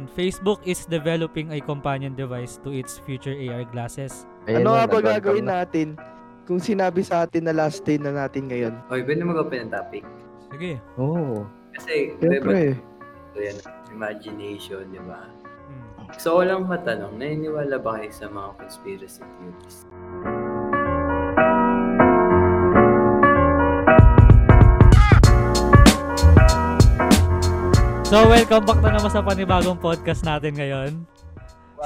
[0.00, 4.24] And Facebook is developing a companion device to its future AR glasses.
[4.48, 5.60] Ayan ano nga ba gagawin na.
[5.60, 5.92] natin
[6.48, 8.80] kung sinabi sa atin na last day na natin ngayon?
[8.88, 10.08] Okay, pwede mag-open ng topic.
[10.48, 10.80] Sige.
[10.96, 11.44] Oo.
[11.76, 12.80] Kasi, diba, Siyempre.
[12.80, 13.56] ito yan,
[13.92, 15.28] imagination, di ba?
[15.68, 16.08] Hmm.
[16.16, 19.84] So, ko lang matanong, naniniwala ba kayo sa mga conspiracy theories?
[28.10, 31.06] So, welcome back na naman sa panibagong podcast natin ngayon.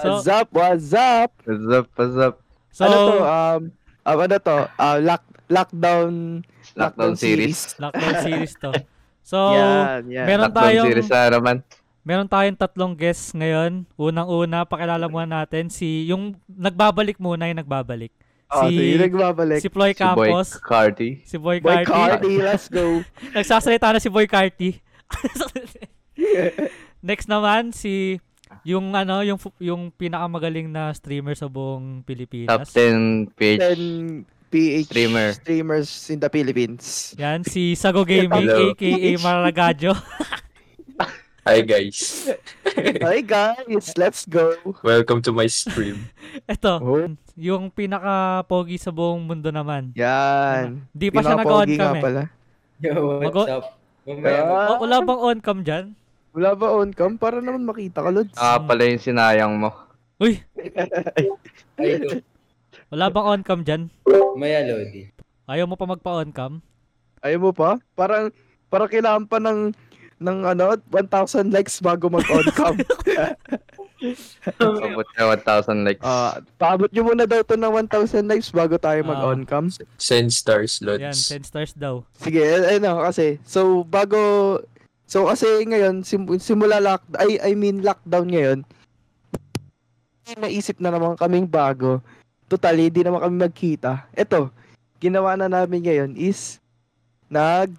[0.01, 0.49] So- What's up?
[0.57, 1.31] What's up?
[1.45, 2.35] What's up, what's up?
[2.73, 3.17] So, ano to?
[3.21, 3.61] Um,
[4.09, 4.57] um, ano to?
[4.81, 5.23] Uh, lock,
[5.53, 6.41] lockdown,
[6.73, 7.77] Lockdown series.
[7.77, 8.73] lockdown series to.
[9.21, 10.25] So, yan, yan.
[10.25, 11.57] meron Lockdown tayong series na naman.
[12.01, 13.85] meron tayong tatlong guests ngayon.
[14.01, 18.17] Unang-una, pakilala muna natin si yung nagbabalik muna yung nagbabalik.
[18.49, 19.61] Oh, si si, nagbabalik.
[19.61, 21.21] si Ploy Si Boy Campos, Carty.
[21.29, 21.93] si Boy Boy Carty.
[21.93, 23.05] Cardi, let's go.
[23.37, 24.81] Nagsasalita na si Boy Carty.
[27.03, 28.19] Next naman si
[28.63, 32.71] yung ano, yung yung pinakamagaling na streamer sa buong Top Pilipinas.
[32.71, 33.61] 10 page.
[33.61, 35.29] 10 PH Streamer.
[35.35, 37.11] streamers in the Philippines.
[37.19, 38.71] Yan si Sago Gaming Hello.
[38.71, 39.93] aka Maragajo.
[41.45, 42.25] Hi guys,
[43.05, 44.57] Hi guys, let's go.
[44.81, 46.09] welcome to my stream.
[46.49, 47.05] Ito, Oh.
[47.37, 49.93] yung pinaka pogi sa buong mundo naman.
[49.93, 50.89] Yan.
[50.89, 52.01] Di pa siya nag-on nga cam eh.
[52.01, 52.23] pala.
[52.81, 53.65] Yo, what's Mag- up?
[54.07, 54.41] Mamaya,
[54.71, 55.85] O, wala bang on cam dyan?
[56.35, 57.15] Wala ba on cam?
[57.15, 58.35] Para naman makita ka, Lods.
[58.35, 59.71] Ah, pala yung sinayang mo.
[60.17, 60.43] Uy,
[61.79, 61.99] ay,
[62.87, 63.91] wala bang on cam dyan?
[64.35, 65.11] Maya, Lodi.
[65.45, 66.63] Ayaw mo pa magpa-on cam?
[67.19, 67.79] Ayaw mo pa?
[67.95, 68.31] Parang,
[68.67, 69.75] parang kailangan pa ng,
[70.17, 72.75] ng ano, 1,000 likes bago mag-on cam.
[74.61, 76.03] Abot na 1,000 likes.
[76.03, 79.09] Ah, paabot nyo muna daw to ng 1,000 likes bago tayo Ah.
[79.09, 79.67] mag-on cam.
[79.97, 81.33] Send stars, Yan, Lods.
[81.33, 82.05] 10 stars daw.
[82.15, 83.41] Sige, eh, ano kasi.
[83.43, 84.61] So bago
[85.15, 88.59] So kasi ngayon sim, simula lock I I mean lockdown ngayon.
[90.43, 92.03] Naisip na naman kaming bago.
[92.51, 94.11] Totally, di naman kami magkita.
[94.11, 94.51] Ito,
[94.99, 96.59] ginawa na namin ngayon is
[97.31, 97.71] nag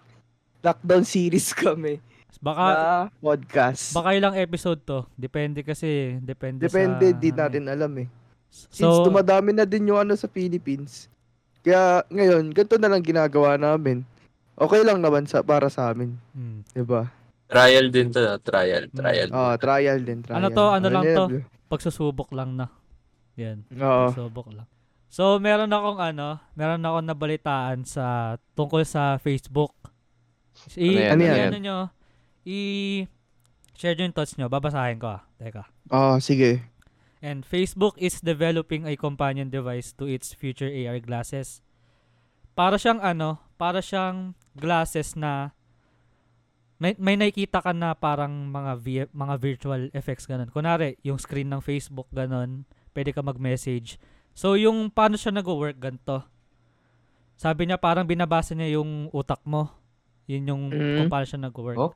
[0.63, 1.99] lockdown series kami
[2.39, 3.91] Baka, na podcast.
[3.91, 5.03] baka ilang episode to.
[5.19, 7.19] Depende kasi, depende, Depende, sa...
[7.19, 8.07] di ano natin alam eh.
[8.07, 8.09] eh.
[8.47, 11.11] Since So, dumadami na din yung ano sa Philippines.
[11.67, 14.07] Kaya ngayon, ganito na lang ginagawa namin.
[14.55, 16.63] Okay lang naman sa para sa amin, hmm.
[16.71, 17.11] 'di ba?
[17.45, 18.41] Trial din to, no?
[18.41, 19.29] trial, trial.
[19.29, 20.37] Oh, trial din, trial.
[20.41, 21.25] Ano to, ano lang to?
[21.65, 22.69] pagsusubok lang na.
[23.37, 23.65] Yan.
[23.75, 24.09] Oo.
[24.09, 24.67] Pagsubok lang.
[25.09, 29.71] So, meron akong ano, meron akong nabalitaan sa tungkol sa Facebook.
[30.75, 31.11] I, Ano yan?
[31.11, 31.47] Ano i- yan?
[31.47, 31.77] ano nyo,
[32.45, 32.59] i
[33.75, 34.47] share yung thoughts nyo.
[34.47, 35.21] Babasahin ko ah.
[35.37, 35.67] Teka.
[35.91, 36.63] Oh, sige.
[37.19, 41.59] And Facebook is developing a companion device to its future AR glasses.
[42.55, 45.51] Para siyang ano, para siyang glasses na
[46.75, 50.51] may, may nakikita ka na parang mga vi- mga virtual effects ganun.
[50.51, 53.95] Kunari, yung screen ng Facebook ganun, pwede ka mag-message.
[54.35, 56.27] So yung paano siya nag-work ganito.
[57.39, 59.71] Sabi niya parang binabasa niya yung utak mo.
[60.27, 60.95] Yun yung Mm.
[60.99, 61.79] kung paano siya nag-work.
[61.79, 61.93] Oh.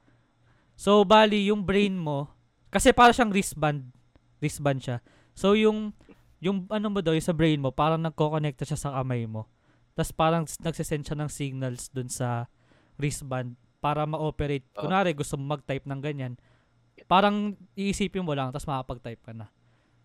[0.80, 2.32] So bali yung brain mo
[2.72, 3.92] kasi para siyang wristband.
[4.40, 4.98] Wristband siya.
[5.36, 5.92] So yung
[6.40, 9.52] yung ano mo daw, yung sa brain mo, parang nagko-connect siya sa kamay mo.
[9.92, 12.48] Tapos parang nagsisend siya ng signals dun sa
[12.96, 14.68] wristband para ma-operate.
[14.76, 14.86] Oh.
[14.86, 16.34] Kunwari, gusto mo mag-type ng ganyan.
[17.08, 19.48] Parang iisipin mo lang, tapos makapag-type ka na.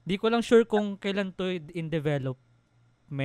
[0.01, 2.39] Di ko lang sure kung kailan to in development.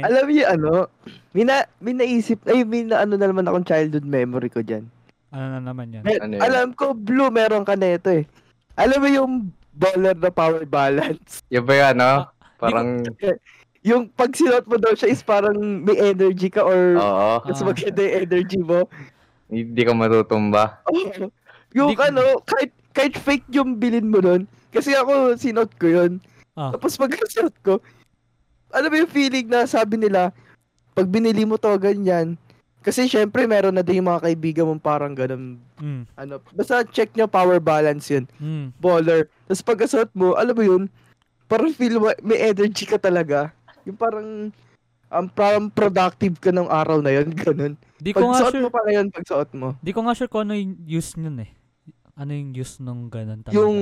[0.03, 0.89] Alam niyo ano,
[1.31, 4.89] may, na, may naisip, ay may na, ano na naman akong childhood memory ko dyan.
[5.29, 6.01] ano na naman yan?
[6.01, 6.41] Mer- Ano yun?
[6.41, 8.25] alam ko, blue, meron ka na ito eh.
[8.73, 9.33] Alam mo yung
[9.71, 11.45] baller na power balance?
[11.53, 12.25] Yung ba yan, no?
[12.25, 13.05] Ah, Parang,
[13.79, 17.31] Yung pag sinuot mo daw siya is parang may energy ka or oo.
[17.45, 17.65] mas Ah.
[17.65, 18.83] maganda yung energy mo.
[19.49, 20.79] Hindi ka matutumba.
[21.77, 24.45] yung Di- ano, kahit, kahit fake yung bilin mo nun.
[24.69, 26.11] Kasi ako, sinuot ko yun.
[26.53, 26.69] Ah.
[26.73, 27.81] Tapos pag sinuot ko,
[28.69, 30.29] alam mo yung feeling na sabi nila,
[30.93, 32.37] pag binili mo to, ganyan.
[32.79, 35.59] Kasi syempre, meron na din yung mga kaibigan mong parang ganun.
[35.83, 38.23] Mm, Ano, basta check nyo power balance yun.
[38.39, 38.71] mm.
[38.79, 39.27] Baller.
[39.49, 40.83] Tapos pag suot mo, alam mo yun,
[41.49, 43.51] parang feel mo, may energy ka talaga.
[43.83, 44.53] Yung parang,
[45.11, 47.73] um, parang productive ka ng araw na yun, ganun.
[47.99, 49.67] Di ko Pag nga suot sure, mo pa ngayon, pag suot mo.
[49.77, 51.51] di ko nga sure kung ano yung use nun eh.
[52.15, 53.55] Ano yung use nung ganun talaga.
[53.55, 53.75] Yung,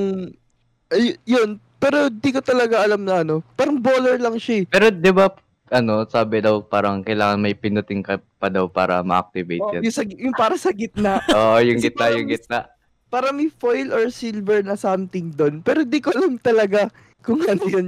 [0.89, 4.65] ay, yun, pero di ko talaga alam na ano, parang baller lang siya eh.
[4.65, 5.29] Pero di ba,
[5.69, 9.81] ano, sabi daw parang kailangan may pinuting ka pa daw para ma-activate Oh, yun.
[9.83, 11.21] yung, sa, yung para sa gitna.
[11.37, 12.59] Oo, yung Kasi gitna, parang yung gitna.
[13.07, 15.61] para may foil or silver na something doon.
[15.61, 16.89] Pero di ko alam talaga
[17.21, 17.87] kung ano yun.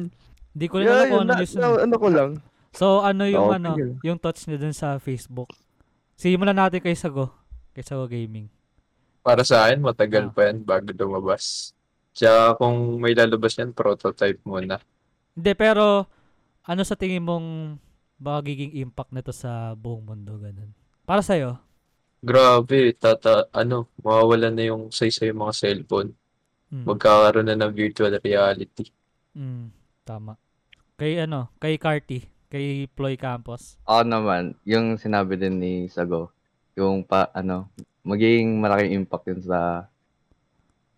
[0.51, 2.31] Di ko rin alam Yeah, kung yun, ano na, na- ano ko lang.
[2.71, 5.49] So, ano yung Oo, ano, yung thoughts niyo dun sa Facebook?
[6.19, 7.31] Simulan natin kay Sago.
[7.71, 8.51] Kay Sago Gaming.
[9.23, 10.33] Para sa akin, matagal Ah.
[10.35, 11.71] pa yan bago lumabas.
[12.11, 14.83] Tsaka kung may lalabas yan, prototype muna.
[15.31, 16.11] Hindi, pero
[16.67, 17.79] ano sa tingin mong
[18.19, 20.75] magiging impact nito sa buong mundo ganun?
[21.07, 21.55] Para sa'yo?
[22.19, 26.11] Grabe, tata, ano, mawawalan na yung yung mga cellphone.
[26.67, 28.91] Mm, Magkakaroon na ng virtual reality.
[29.39, 29.71] mm,
[30.03, 30.35] tama.
[30.99, 33.77] Kay ano, kay Carty, kay Ploy Campos.
[33.85, 36.33] Ako naman, yung sinabi din ni Sago,
[36.73, 37.69] yung pa, ano,
[38.01, 39.85] magiging malaking impact yun sa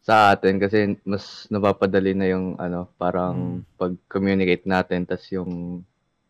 [0.02, 5.84] sa atin kasi mas napapadali na yung ano, parang pag-communicate natin tas yung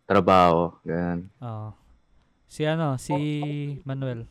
[0.04, 1.32] trabaho, ganyan.
[1.40, 1.72] Oo.
[2.52, 3.16] Si ano, si
[3.88, 4.28] Manuel.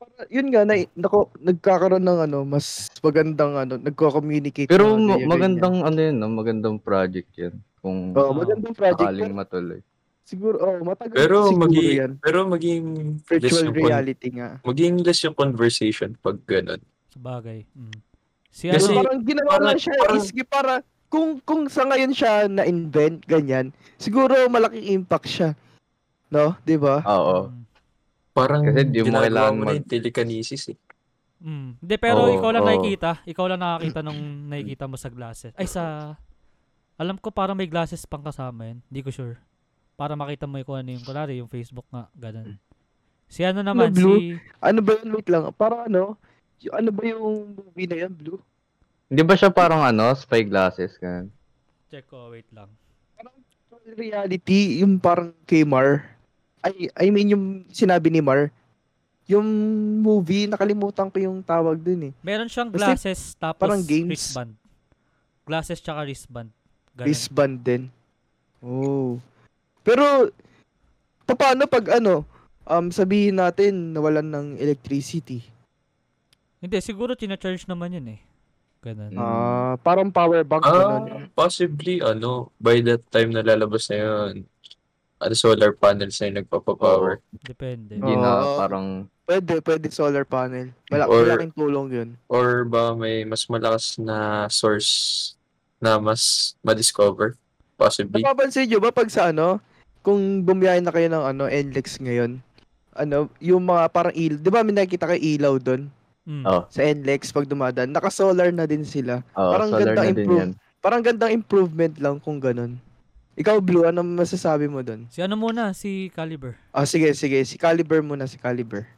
[0.00, 4.72] Para- Yun nga, na, nako, nagkakaroon ng ano, mas magandang ano, nagko-communicate.
[4.72, 6.32] Pero na ma- ganyan, magandang ano yun, no?
[6.32, 7.60] magandang project yun.
[7.86, 8.10] Kung.
[8.12, 8.98] Oh, magandang project.
[8.98, 9.80] sakaling Pero matuloy.
[10.20, 12.12] siguro, oh, matagal Pero siguro maging, yan.
[12.18, 12.84] pero maging
[13.22, 14.58] less Virtual reality nga.
[14.60, 16.82] maging less yung conversation pag ganun.
[17.08, 17.62] Sa bagay.
[17.70, 17.94] Mm.
[18.50, 20.72] Si Kasi- Pero ano, parang ginawa parang- lang siya parang- is para
[21.06, 25.54] kung kung sa ngayon siya na-invent ganyan, siguro malaking impact siya.
[26.26, 27.06] No, 'di ba?
[27.06, 27.46] Oo.
[27.46, 27.62] mm,
[28.34, 30.78] Parang Kasi di mo kailangan mo na mag- yung telekinesis eh.
[31.38, 31.80] mm.
[31.80, 32.68] Hindi, pero Oo, ikaw lang oo.
[32.68, 33.22] nakikita.
[33.22, 35.54] Ikaw lang nakakita nung nakikita mo sa glasses.
[35.54, 36.12] Ay, sa...
[36.96, 38.78] Alam ko parang may glasses pang kasama yun.
[38.88, 39.36] Hindi ko sure.
[39.96, 42.56] Para makita mo yung kung ano yung, kunwari, yung Facebook nga, ganun.
[43.28, 44.16] Si ano naman, Blue?
[44.16, 44.40] si...
[44.60, 45.08] Ano ba yun?
[45.12, 45.42] Wait lang.
[45.56, 46.16] Parang ano?
[46.64, 48.40] Yung, ano ba yung movie na yan, Blue?
[49.06, 51.30] Hindi ba siya parang ano, spy glasses, ganyan?
[51.86, 52.66] Check ko, wait lang.
[53.14, 56.10] Virtual reality, yung parang kay Mar.
[56.66, 58.50] I, I mean, yung sinabi ni Mar.
[59.30, 59.46] Yung
[60.02, 62.12] movie, nakalimutan ko yung tawag dun eh.
[62.22, 64.10] Meron siyang Kasi glasses tapos parang games.
[64.10, 64.52] wristband.
[65.46, 66.50] Glasses tsaka wristband.
[66.96, 67.06] Ganun.
[67.06, 67.82] Wristband din.
[68.64, 69.20] Oh.
[69.84, 70.32] Pero,
[71.28, 72.24] paano pag ano,
[72.64, 75.44] um, sabihin natin nawalan ng electricity?
[76.56, 78.20] Hindi, siguro tina-charge naman yun eh.
[78.80, 79.12] Ganun.
[79.18, 81.04] Ah, parang power bank ganun.
[81.10, 84.32] Ah, possibly, ano, by that time na lalabas na yun,
[85.20, 87.20] ano, solar panels na yung nagpapapower.
[87.44, 88.00] Depende.
[88.00, 88.56] Hindi na Oo.
[88.56, 88.86] parang
[89.26, 90.70] Pwede, pwede solar panel.
[90.86, 92.08] Malak Or- malaking tulong yun.
[92.30, 95.34] Or ba may mas malakas na source
[95.78, 97.36] na mas ma-discover?
[97.76, 98.24] Possibly.
[98.24, 99.60] Napapansin nyo ba pag sa ano,
[100.00, 102.40] kung bumiyahe na kayo ng ano, NLEX ngayon,
[102.94, 105.84] ano, yung mga parang ilaw, di ba may nakikita kayo ilaw doon
[106.26, 106.42] Mm.
[106.42, 106.66] Oh.
[106.66, 109.22] sa NLEX pag dumadaan, naka-solar na din sila.
[109.32, 110.50] oh, Parang solar ganda na din improve.
[110.76, 112.82] Parang gandang improvement lang kung ganun.
[113.36, 115.06] Ikaw, Blue, ano masasabi mo doon?
[115.06, 116.58] Si ano muna, si Caliber.
[116.72, 117.38] Ah, sige, sige.
[117.44, 118.90] Si Caliber muna, si Caliber.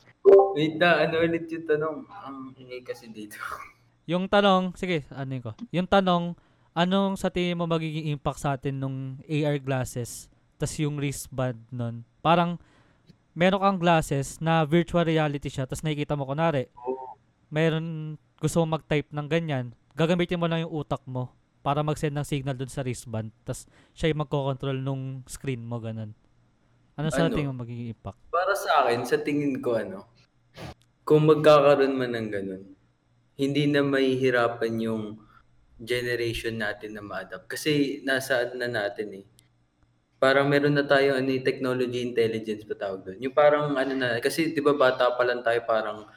[0.57, 1.97] Wait na, ano ulit yung tanong?
[2.09, 3.37] Ang ingay kasi dito.
[4.07, 5.53] Yung tanong, sige, ano yun ko.
[5.69, 6.33] Yung tanong,
[6.73, 10.27] anong sa tingin mo magiging impact sa atin nung AR glasses,
[10.57, 12.03] tas yung wristband nun?
[12.21, 12.59] Parang,
[13.33, 16.67] meron kang glasses na virtual reality siya, tas nakikita mo, kunwari,
[17.49, 21.31] meron gusto mo mag-type ng ganyan, gagamitin mo lang yung utak mo
[21.63, 26.15] para mag-send ng signal dun sa wristband, tas siya yung magkocontrol nung screen mo, ganun.
[26.99, 27.35] Ano sa Ano?
[27.35, 28.19] tingin mo magiging impact?
[28.27, 30.07] Para sa akin, sa tingin ko ano,
[31.03, 32.65] kung magkakaroon man ng ganun,
[33.39, 35.03] hindi na mahihirapan yung
[35.79, 37.47] generation natin na ma-adapt.
[37.47, 39.25] Kasi nasa na natin eh.
[40.19, 43.19] Parang meron na tayo ano, eh, technology intelligence pa tawag doon.
[43.23, 46.11] Yung parang ano na, kasi di ba bata pa lang tayo parang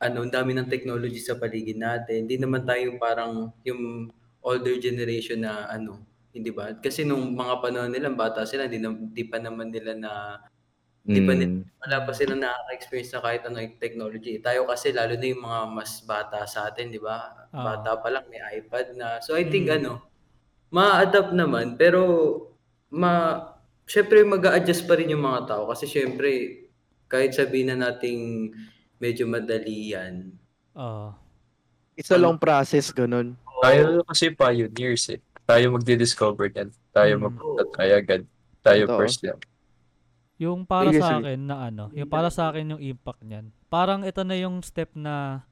[0.00, 2.24] ano, ang dami ng technology sa paligid natin.
[2.24, 4.08] Hindi naman tayo parang yung
[4.40, 6.00] older generation na ano,
[6.30, 6.70] hindi ba?
[6.78, 10.12] Kasi nung mga panahon nila, bata sila, hindi, na, hindi pa naman nila na
[11.00, 11.64] Di ba Mm.
[11.80, 14.36] wala pa silang nakaka-experience na kahit anong technology.
[14.38, 17.48] Tayo kasi lalo na yung mga mas bata sa atin, di ba?
[17.50, 17.64] Oo.
[17.64, 19.16] Bata pa lang may iPad na.
[19.18, 19.76] So I think Mm.
[19.80, 19.92] ano,
[20.68, 22.00] ma-adapt naman pero
[22.88, 23.42] ma
[23.84, 26.62] syempre mag-a-adjust pa rin yung mga tao kasi syempre
[27.08, 28.52] kahit sabihin na nating
[29.00, 30.30] medyo madali yan.
[30.76, 31.10] Oo.
[31.96, 33.34] It's a long process, ganun.
[33.60, 35.20] Tayo kasi pioneers eh.
[35.42, 36.68] Tayo magdi-discover yan.
[36.92, 37.22] Tayo Mm.
[37.26, 38.22] magta-try agad.
[38.60, 38.98] Tayo Totoo.
[39.00, 39.36] first yan.
[40.40, 41.20] Yung para Sige, sa sige.
[41.22, 43.52] akin na ano, yung para sa akin yung impact niyan.
[43.68, 45.44] Parang ito na yung step na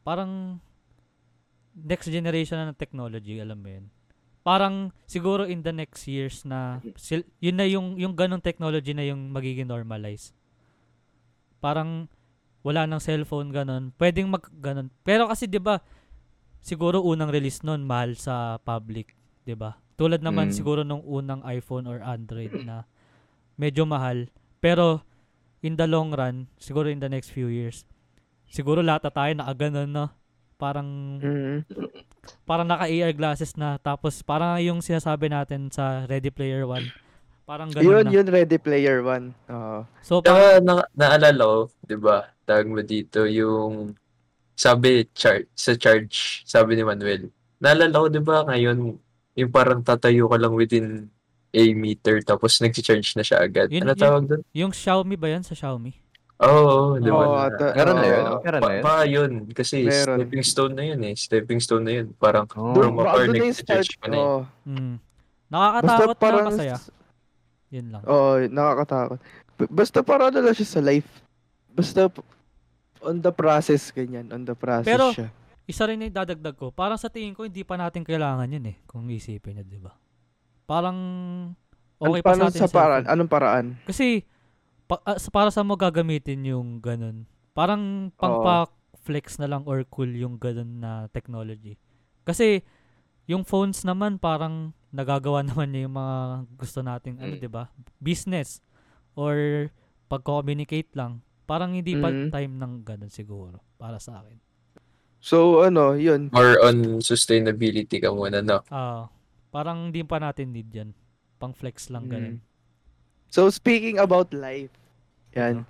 [0.00, 0.56] parang
[1.74, 3.86] next generation na ng technology, alam mo yun.
[4.40, 9.04] Parang siguro in the next years na sil- yun na yung yung ganong technology na
[9.04, 10.32] yung magiging normalize.
[11.58, 12.08] Parang
[12.60, 13.92] wala nang cellphone ganon.
[13.94, 14.88] Pwedeng mag ganon.
[15.02, 15.80] Pero kasi 'di ba
[16.60, 19.12] siguro unang release nun mahal sa public,
[19.42, 19.76] 'di ba?
[19.94, 20.54] Tulad naman Mm.
[20.54, 22.88] siguro nung unang iPhone or Android na
[23.54, 24.28] medyo mahal.
[24.58, 25.02] Pero
[25.60, 27.84] in the long run, siguro in the next few years,
[28.46, 30.06] siguro lahat na tayo nakaganon, no?
[30.54, 31.58] Parang Mm.
[32.42, 36.88] parang naka-AR glasses na tapos parang yung sinasabi natin sa Ready Player One.
[37.44, 38.10] Parang ganun Yun, na.
[38.10, 39.36] yun, Ready Player One.
[39.46, 39.84] Oo.
[40.00, 43.92] So parang Tsaka na, naalala ko, di ba, tawag mo dito, yung
[44.54, 48.96] sabi char- sa charge, sabi ni Manuel, naalala ko 'di ba ngayon
[49.34, 51.10] yung parang tatayo ka lang within
[51.54, 53.70] a meter tapos nagsi-charge na siya agad.
[53.70, 54.42] Yun- ano yun- tawag doon?
[54.52, 55.94] Yung Xiaomi ba yan sa Xiaomi?
[56.34, 56.50] Oo,
[56.90, 57.14] oh, di ba?
[57.16, 58.10] Oo, na- ata- Meron na oo.
[58.10, 58.24] yun?
[58.42, 58.82] Meron na Pa, yun?
[58.82, 59.32] pa yun.
[59.48, 60.18] Kasi Meron.
[60.18, 61.14] stepping stone na yun eh.
[61.14, 62.06] Stepping stone na yun.
[62.12, 62.74] Parang Oh.
[62.74, 64.20] Doon, From na yung nag-charge ka na eh.
[64.20, 64.40] Oo.
[64.64, 64.96] Hmm.
[65.46, 66.76] Basta Nakakatakot parang, na masaya.
[67.70, 68.02] Yun lang.
[68.04, 69.18] Oo, nakakatakot.
[69.54, 71.06] B- Basta para na lang siya sa life.
[71.70, 72.26] Basta p-
[73.00, 74.26] on the process, ganyan.
[74.28, 75.30] On the process Pero- siya.
[75.64, 76.68] Isa rin na yung dadagdag ko.
[76.68, 78.76] Parang sa tingin ko, hindi pa natin kailangan yun eh.
[78.84, 79.94] Kung isipin nyo, di ba?
[80.64, 80.98] Parang
[81.96, 82.60] okay Ano- pa paano sa atin.
[82.60, 83.02] sa paraan?
[83.02, 83.12] cellphone.
[83.14, 83.66] Anong paraan?
[83.84, 84.06] Kasi,
[84.84, 87.24] pa, sa- para sa mo gagamitin yung ganun?
[87.52, 88.66] Parang pang
[88.98, 91.76] flex na lang or cool yung ganun na technology.
[92.22, 92.64] Kasi,
[93.24, 96.16] yung phones naman parang nagagawa naman niya yung mga
[96.54, 97.40] gusto nating ano, Mm.
[97.40, 97.68] 'di ba?
[97.98, 98.60] Business
[99.14, 99.68] or
[100.06, 101.20] pag-communicate lang.
[101.44, 102.28] Parang hindi pa Mm.
[102.30, 104.36] time ng ganun siguro para sa akin.
[105.18, 106.28] So, ano, yun.
[106.30, 108.60] more on sustainability ka muna, no?
[108.68, 109.08] Ah,
[109.54, 110.90] parang hindi pa natin need 'yan.
[111.38, 112.42] Pang flex lang ganun.
[112.42, 112.42] Mm.
[113.30, 114.74] So, speaking about life,
[115.30, 115.62] yan.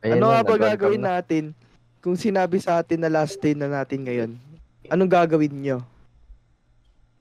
[0.00, 1.20] Ayan ano nga ba gagawin na.
[1.20, 1.52] natin
[2.00, 4.30] kung sinabi sa atin na last day na natin ngayon?
[4.88, 5.84] Anong gagawin nyo?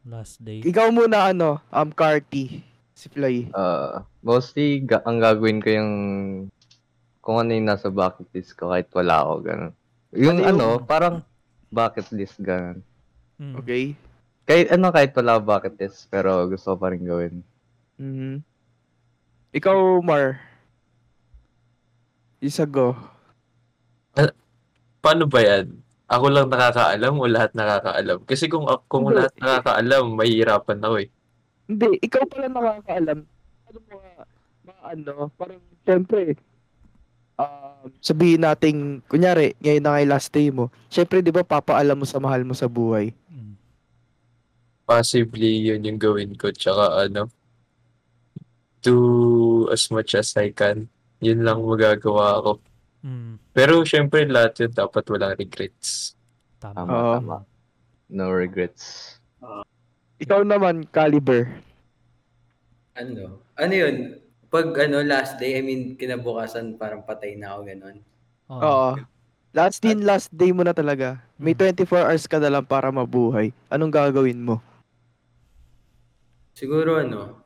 [0.08, 0.64] Last day.
[0.64, 2.64] Ikaw muna, ano, um, Carty,
[2.96, 3.52] si Floy.
[3.52, 5.92] Uh, mostly, ga- ang gagawin ko yung
[7.20, 9.74] kung ano yung nasa bucket list ko kahit wala ako, ganun.
[10.16, 11.16] Yung Ano yung- ano, parang
[11.68, 12.80] bucket list, ganun.
[13.38, 13.54] Mm.
[13.60, 13.84] Okay?
[14.50, 17.46] Kahit ano, kahit wala bucket list, pero gusto ko pa rin gawin.
[18.02, 18.42] Mhm.
[19.54, 20.42] Ikaw, Mar.
[22.42, 22.98] Isa go.
[25.06, 25.80] Paano ba yan?
[26.10, 28.26] Ako lang nakakaalam o lahat nakakaalam?
[28.26, 29.22] Kasi kung kung Hindi.
[29.22, 31.10] lahat nakakaalam, mahihirapan ako eh.
[31.70, 33.20] Hindi, ikaw pala nakakaalam.
[33.70, 34.10] Ano mga,
[34.66, 36.34] mga ano, parang, syempre,
[37.38, 42.10] um, sabihin nating, kunyari, ngayon na yung last day mo, syempre, di ba, papaalam mo
[42.10, 43.14] sa mahal mo sa buhay.
[43.30, 43.49] Mm.
[44.90, 46.50] Possibly yun yung gawin ko.
[46.50, 47.30] Tsaka ano,
[48.82, 48.96] do
[49.70, 50.90] as much as I can.
[51.22, 52.52] Yun lang magagawa ko.
[53.06, 53.38] Mm.
[53.54, 56.18] Pero syempre lahat yun dapat walang regrets.
[56.58, 56.74] Tama.
[56.74, 57.38] Tama, tama.
[58.10, 59.16] No regrets.
[60.20, 61.48] Ikaw naman, Caliber.
[62.98, 63.40] Ano?
[63.56, 64.20] Ano yun?
[64.50, 67.98] Pag ano, last day, I mean, kinabukasan parang patay na ako, ganun.
[68.50, 68.60] Oo.
[68.60, 68.92] Oo.
[69.54, 71.22] Last din, last day mo na talaga.
[71.38, 71.78] May Mm.
[71.86, 73.54] 24 hours ka na lang para mabuhay.
[73.70, 74.60] Anong gagawin mo?
[76.60, 77.40] Siguro ano,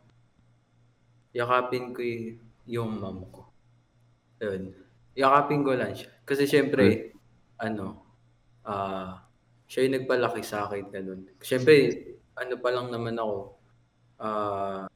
[1.38, 3.46] yakapin ko y- yung mom ko.
[4.42, 4.74] Yun.
[5.14, 6.10] Yakapin ko lang siya.
[6.26, 7.14] Kasi syempre,
[7.62, 8.02] ano,
[8.66, 9.22] ah,
[9.70, 11.30] siya yung nagpalaki sa akin, ganun.
[11.46, 11.94] Syempre,
[12.34, 13.38] ano pa lang naman ako,
[14.18, 14.90] ah,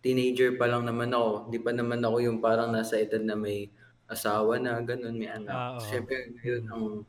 [0.00, 1.52] teenager pa lang naman ako.
[1.52, 3.68] Hindi pa naman ako yung parang nasa edad na may
[4.08, 5.52] asawa na, ganun, may anak.
[5.52, 5.84] Ah, oo.
[5.84, 7.04] Syempre, yun ang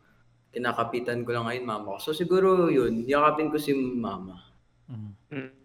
[0.51, 2.11] kinakapitan ko lang ngayon, mama ko.
[2.11, 4.35] So siguro yun, yakapin ko si mama.
[4.91, 5.64] Mm.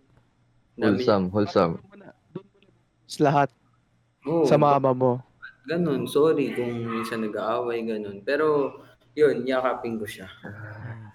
[0.75, 1.75] Namin- Wholesome, wholesome.
[3.07, 3.49] Sa lahat.
[4.23, 5.13] Oo, Sa mama mo.
[5.65, 8.23] Ganun, sorry kung minsan nag-aaway, ganun.
[8.23, 8.79] Pero,
[9.13, 10.27] yun, yakapin ko siya.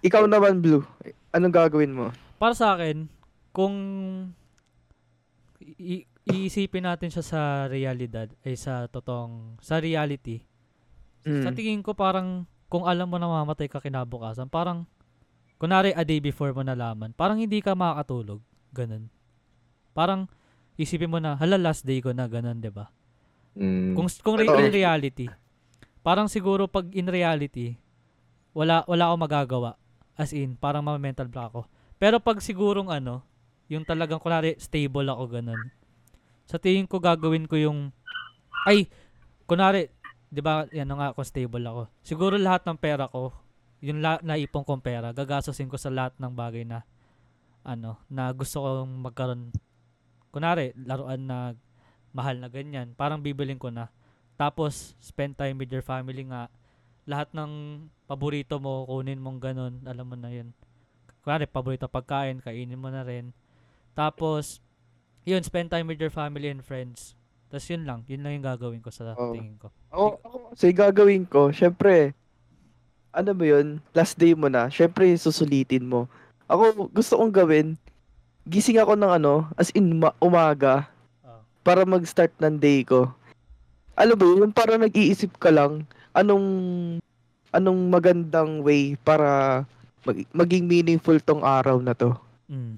[0.02, 0.84] Ikaw naman, Blue.
[1.32, 2.12] Anong gagawin mo?
[2.36, 3.08] Para sa akin,
[3.52, 3.76] kung
[5.78, 10.44] i- iisipin natin siya sa realidad, ay sa totoong, sa reality,
[11.24, 11.56] sa Mm.
[11.56, 14.84] tingin ko parang, kung alam mo na mamatay ka kinabukasan, parang,
[15.56, 18.44] kunwari a day before mo nalaman, parang hindi ka makakatulog.
[18.72, 19.08] Ganun.
[19.96, 20.28] Parang,
[20.76, 22.92] isipin mo na, hala last day ko na, ganun, 'di ba
[23.56, 23.96] Mm.
[23.96, 25.32] Kung, kung re- in reality,
[26.04, 27.80] parang siguro pag in reality,
[28.52, 29.72] wala, wala akong magagawa.
[30.16, 31.62] As in, parang ma-mental block ako.
[31.96, 33.24] Pero pag sigurong ano,
[33.72, 35.72] yung talagang kunwari stable ako ganun.
[36.46, 37.90] Sa tingin ko gagawin ko yung
[38.70, 38.86] ay
[39.50, 39.90] kunwari
[40.30, 41.82] 'di ba yan nga ako stable ako.
[42.06, 43.34] Siguro lahat ng pera ko,
[43.82, 46.86] yung la- naipon kong pera, gagastusin ko sa lahat ng bagay na
[47.66, 49.50] ano, na gusto kong magkaroon
[50.36, 51.56] kunwari laruan na
[52.12, 53.88] mahal na ganyan, parang bibiling ko na.
[54.36, 56.52] Tapos spend time with your family nga.
[57.08, 60.52] Lahat ng paborito mo kunin mong ganun, alam mo na 'yun.
[61.24, 63.32] Kunwari paborito pagkain, kainin mo na rin.
[63.96, 64.60] Tapos
[65.24, 67.16] yun, spend time with your family and friends.
[67.48, 69.32] Tapos yun lang, yun lang yung gagawin ko sa Oo.
[69.32, 69.72] tingin ko.
[69.90, 72.12] Ako, ako kasi gagawin ko, syempre,
[73.16, 76.12] ano ba yun, last day mo na, syempre susulitin mo.
[76.46, 77.80] Ako, gusto kong gawin,
[78.46, 80.86] gising ako ng ano, as in ma- umaga,
[81.26, 81.42] Ah.
[81.66, 83.10] para mag-start ng day ko.
[83.98, 85.84] Alam mo, yun, yung parang nag-iisip ka lang,
[86.14, 86.48] anong,
[87.50, 89.64] anong magandang way para
[90.06, 92.14] mag- maging meaningful tong araw na to.
[92.46, 92.76] Mm.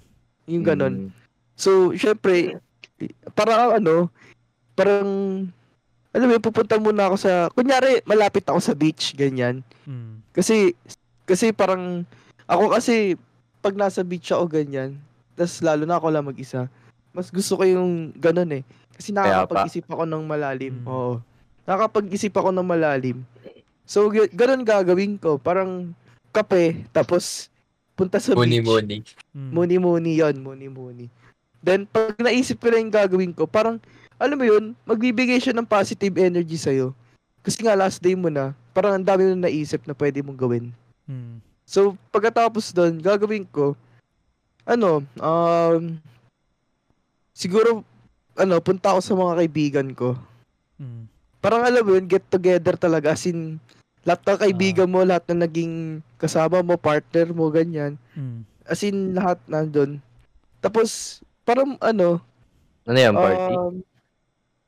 [0.48, 0.96] Yung ganon.
[1.08, 1.10] Mm.
[1.58, 2.62] So, syempre,
[3.36, 4.08] parang ano,
[4.78, 5.08] parang,
[6.16, 9.66] alam mo, pupunta muna ako sa, kunyari, malapit ako sa beach, ganyan.
[9.84, 10.24] Mm.
[10.32, 10.72] Kasi,
[11.28, 12.08] Kasi parang,
[12.48, 13.20] ako kasi,
[13.60, 14.96] pag nasa beach ako ganyan,
[15.38, 16.66] tas lalo na ako lang mag-isa,
[17.14, 18.64] mas gusto ko yung ganun eh.
[18.98, 20.82] Kasi nakakapag-isip ako ng malalim.
[20.82, 20.90] Mm.
[20.90, 21.22] Oo.
[21.70, 23.22] Nakakapag-isip ako ng malalim.
[23.86, 25.38] So, g- ganun gagawin ko.
[25.38, 25.94] Parang
[26.34, 27.54] kape, tapos
[27.94, 28.42] punta sa beach.
[28.42, 29.06] Muni-muni.
[29.32, 29.50] Mm.
[29.54, 31.06] Muni-muni yun, muni-muni.
[31.62, 33.78] Then, pag naisip ko na yung gagawin ko, parang,
[34.18, 36.94] alam mo yun, magbibigay siya ng positive energy sa'yo.
[37.42, 40.38] Kasi nga, last day mo na, parang ang dami mo na naisip na pwede mong
[40.38, 40.70] gawin.
[41.10, 41.42] Mm.
[41.66, 43.74] So, pagkatapos doon, gagawin ko,
[44.68, 45.84] ano, um,
[47.32, 47.82] siguro,
[48.36, 50.20] ano, punta ako sa mga kaibigan ko.
[50.76, 51.08] Mm.
[51.40, 53.16] Parang alam mo yun, get together talaga.
[53.16, 53.58] As in,
[54.04, 57.96] lahat ng kaibigan mo, lahat na naging kasama mo, partner mo, ganyan.
[58.12, 58.44] Mm.
[58.64, 60.04] As in, lahat nandun.
[60.60, 62.20] Tapos, parang ano,
[62.84, 63.54] Ano yan, party?
[63.54, 63.74] um,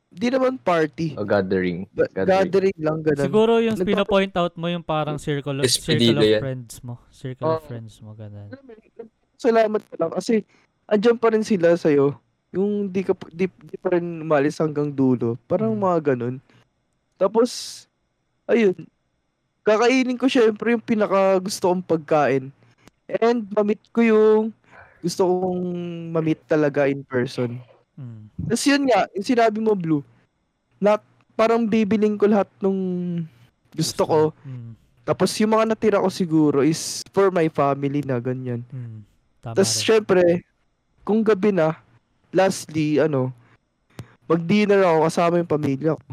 [0.09, 1.07] di naman party.
[1.15, 1.83] o gathering?
[1.91, 2.39] Ga- Gathering.
[2.41, 3.25] gathering lang, ganun.
[3.25, 6.41] Siguro yung Nagpapa- pinapoint out mo yung parang circle of, circle of yan.
[6.41, 6.95] friends mo.
[7.09, 7.67] Circle of Oo.
[7.67, 8.47] friends mo, ganun.
[9.39, 10.43] Salamat ka lang kasi
[10.83, 12.19] andyan pa rin sila sa'yo.
[12.51, 15.39] Yung di, ka, di, di pa rin umalis hanggang dulo.
[15.47, 15.79] Parang Mm.
[15.79, 16.35] mga ganun.
[17.15, 17.85] Tapos,
[18.45, 18.75] ayun.
[19.63, 22.51] Kakainin ko syempre yung pinaka gusto kong pagkain.
[23.07, 24.43] And mamit ko yung
[24.99, 25.63] gusto kong
[26.11, 27.61] mamit talaga in person.
[27.95, 28.27] Mm.
[28.49, 30.03] Tapos yun nga, yung sinabi mo, Blue,
[30.81, 30.99] lahat,
[31.37, 32.79] parang bibiling ko lahat nung
[33.71, 34.21] gusto ko.
[34.43, 34.73] Mm.
[35.05, 38.65] Tapos yung mga natira ko siguro is for my family na ganyan.
[38.67, 39.05] Mm.
[39.39, 39.83] Tama Tapos rin.
[39.87, 40.23] syempre,
[41.07, 41.79] kung gabi na,
[42.35, 43.31] lastly, ano,
[44.29, 46.03] mag-dinner ako kasama yung pamilya ko.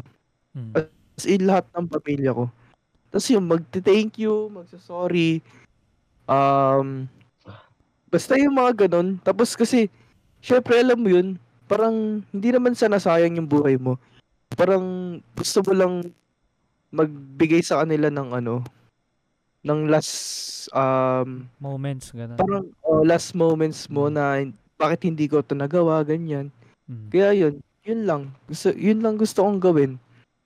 [0.57, 0.71] Mm.
[1.17, 2.45] As in lahat ng pamilya ko.
[3.13, 5.39] Tapos yung magti-thank you, magsasorry,
[6.27, 7.05] um,
[8.09, 9.19] basta yung mga ganun.
[9.21, 9.91] Tapos kasi,
[10.41, 13.99] syempre alam mo yun, parang hindi naman sana sayang yung buhay mo.
[14.55, 15.93] Parang gusto mo lang
[16.95, 18.63] magbigay sa kanila ng ano,
[19.65, 20.13] ng last,
[20.75, 22.37] um, Moments, ganun.
[22.37, 24.45] parang oh, last moments mo na
[24.77, 26.53] bakit hindi ko to nagawa, ganyan.
[26.85, 27.07] Mm.
[27.09, 28.21] Kaya yun, yun lang.
[28.45, 29.91] Gusto, yun lang gusto kong gawin.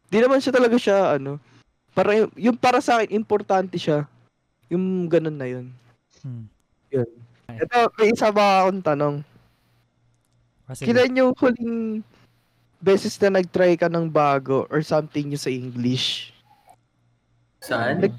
[0.07, 1.37] Di naman siya talaga siya, ano,
[1.91, 4.07] para, yung, yung para sa akin, importante siya.
[4.71, 5.67] Yung ganun na yun.
[6.23, 6.47] Mm.
[7.51, 9.15] Ito, may isa pa akong tanong.
[10.71, 11.99] Kasi, Kailan yung huling
[12.79, 16.31] beses na nag-try ka ng bago or something new sa English?
[17.59, 17.99] Saan?
[17.99, 18.15] Nag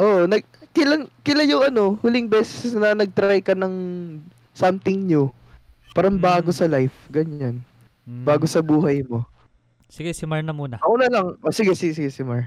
[0.00, 3.74] oh, nag kailan kailan yung ano, huling beses na nag-try ka ng
[4.50, 5.28] something new?
[5.92, 6.22] Parang Mm.
[6.22, 7.60] bago sa life, ganyan.
[8.02, 8.24] Mm.
[8.24, 9.26] Bago sa buhay mo.
[9.86, 10.78] Sige, si Mar na muna.
[10.78, 11.26] Ako na lang.
[11.36, 12.46] O sige, sige, sige, si Mar.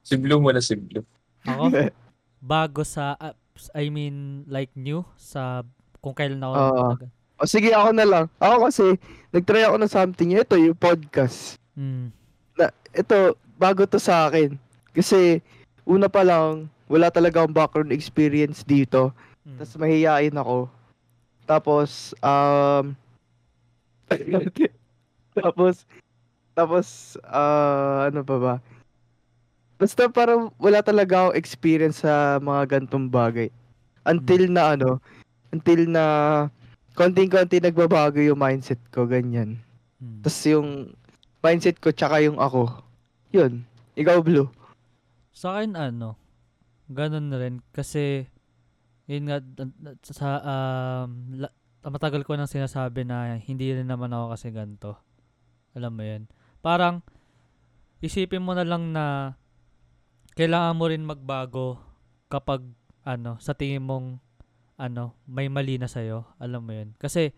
[0.00, 1.02] Si Blue muna si Blue.
[1.42, 1.66] Ako,
[2.38, 3.34] bago sa, uh,
[3.74, 5.66] I mean, like new, sa,
[5.98, 6.84] kung kailan ako, Oo.
[6.94, 8.24] nag- o sige, ako na lang.
[8.38, 8.86] Ako kasi,
[9.28, 10.30] nag-try ako ng something.
[10.32, 11.58] Ito, yung podcast.
[11.74, 12.08] mm,
[12.54, 13.16] Na, ito,
[13.54, 14.54] bago to sa akin.
[14.94, 15.44] Kasi,
[15.86, 19.14] una pa lang, wala talaga akong background experience dito.
[19.46, 19.62] mm.
[19.62, 20.66] Tapos mahihain ako.
[21.46, 22.92] Tapos, um,
[25.38, 25.86] tapos,
[26.58, 26.86] tapos,
[27.22, 28.54] ah, ano pa ba?
[29.78, 33.48] Basta parang wala talaga akong experience sa mga gantong bagay.
[34.02, 34.98] Until na ano,
[35.54, 36.04] until na
[36.96, 39.60] konting-konti nagbabago yung mindset ko, ganyan.
[40.00, 40.24] Mm.
[40.24, 40.68] Tapos yung
[41.44, 42.72] mindset ko tsaka yung ako.
[43.30, 43.62] Yun.
[43.94, 44.48] Ikaw, Blue.
[45.36, 46.16] Sa akin, ano,
[46.88, 47.60] ganun na rin.
[47.76, 48.24] Kasi,
[49.04, 49.44] yun nga,
[50.00, 51.52] sa, um, la-
[51.84, 54.96] matagal ko nang sinasabi na hindi rin naman ako kasi ganito.
[55.76, 56.24] Alam mo yun.
[56.64, 57.04] Parang,
[58.00, 59.36] isipin mo na lang na
[60.32, 61.84] kailangan mo rin magbago
[62.32, 62.64] kapag,
[63.04, 64.16] ano, sa tingin mong,
[64.80, 66.24] ano, may mali na sa'yo.
[66.40, 66.96] Alam mo yun.
[66.96, 67.36] Kasi,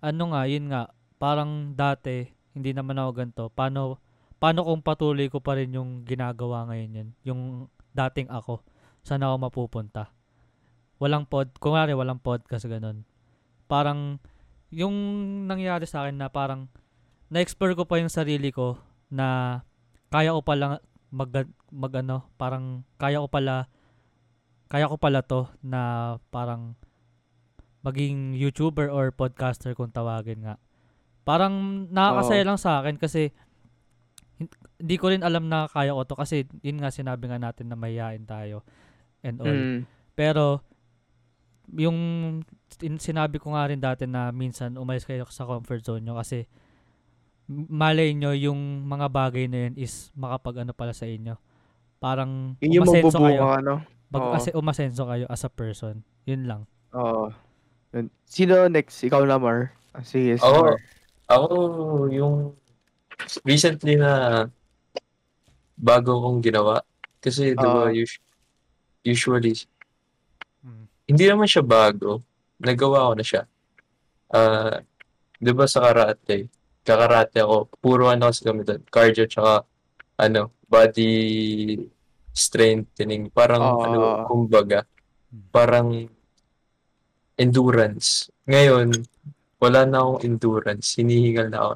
[0.00, 0.88] ano nga, yun nga,
[1.20, 3.44] parang dati, hindi naman ako ganito.
[3.52, 4.00] Paano,
[4.44, 7.08] paano kung patuloy ko pa rin yung ginagawa ngayon yun?
[7.24, 7.40] Yung
[7.96, 8.60] dating ako.
[9.00, 10.12] Saan ako mapupunta?
[11.00, 13.08] Walang pod, kunwari walang podcast ganun.
[13.64, 14.20] Parang,
[14.68, 14.92] yung
[15.48, 16.68] nangyari sa akin na parang,
[17.32, 18.76] na-explore ko pa yung sarili ko
[19.08, 19.64] na
[20.12, 20.76] kaya ko pala
[21.08, 21.32] mag,
[21.72, 23.72] mag ano, parang kaya ko pala
[24.68, 25.80] kaya ko pala to na
[26.28, 26.76] parang
[27.80, 30.60] maging YouTuber or podcaster kung tawagin nga.
[31.24, 33.32] Parang nakakasaya lang sa akin kasi
[34.38, 37.78] hindi ko rin alam na kaya ko to kasi yun nga sinabi nga natin na
[37.78, 38.66] mahihain tayo
[39.22, 39.48] and all.
[39.50, 39.86] Mm.
[40.14, 40.60] Pero
[41.74, 41.98] yung
[43.00, 46.44] sinabi ko nga rin dati na minsan umalis kayo sa comfort zone nyo kasi
[47.48, 51.36] malay nyo yung mga bagay na yun is makapag ano pala sa inyo.
[52.00, 53.48] Parang Yun yung umasenso kayo.
[53.48, 53.74] ano?
[54.12, 54.32] Mag, Oo.
[54.36, 56.04] kasi umasenso kayo as a person.
[56.28, 56.62] Yun lang.
[56.92, 57.32] Oo.
[58.26, 59.00] Sino next?
[59.06, 59.72] Ikaw na, Mar.
[59.94, 60.74] Ah, sige, si Ako,
[61.30, 61.56] ako
[62.10, 62.52] yung
[63.42, 64.44] recently na
[65.74, 66.80] bago kong ginawa.
[67.18, 67.94] Kasi di ba Oo.
[67.94, 68.20] us-
[69.02, 69.56] usually,
[70.60, 70.84] Mm.
[71.06, 72.20] hindi naman siya bago.
[72.60, 73.42] Nagawa ko na siya.
[74.30, 74.80] Ah,
[75.36, 76.48] 'di ba sa karate?
[76.84, 79.64] Kakarate ako, puro ano kasi kami doon, cardio tsaka
[80.16, 81.12] ano, body
[82.30, 83.28] strengthening.
[83.30, 83.84] Parang Ah.
[83.84, 83.98] ano,
[84.28, 84.84] kumbaga,
[85.50, 86.06] parang
[87.34, 88.30] endurance.
[88.46, 88.94] Ngayon,
[89.58, 91.74] wala na akong endurance, hinihingal na ako.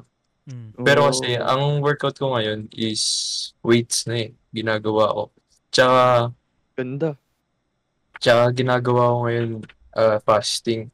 [0.49, 0.81] Mm.
[0.81, 1.07] Pero Oh.
[1.07, 3.01] kasi ang workout ko ngayon is
[3.61, 5.23] weights na eh, ginagawa ko.
[5.69, 6.33] Tsaka
[6.73, 7.13] Ganda.
[8.17, 9.49] Tsaka ginagawa ko ngayon
[9.93, 10.89] ah, fasting.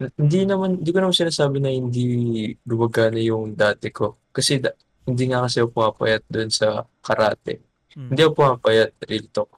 [0.00, 2.04] N- Hindi naman, hindi ko naman sinasabi na hindi
[2.62, 4.16] gumagana yung dati ko.
[4.30, 4.74] Kasi da-
[5.04, 7.60] hindi nga kasi ako pumapayat doon sa karate.
[7.94, 8.08] Mm.
[8.10, 9.50] Hindi ako pumapayat, real talk.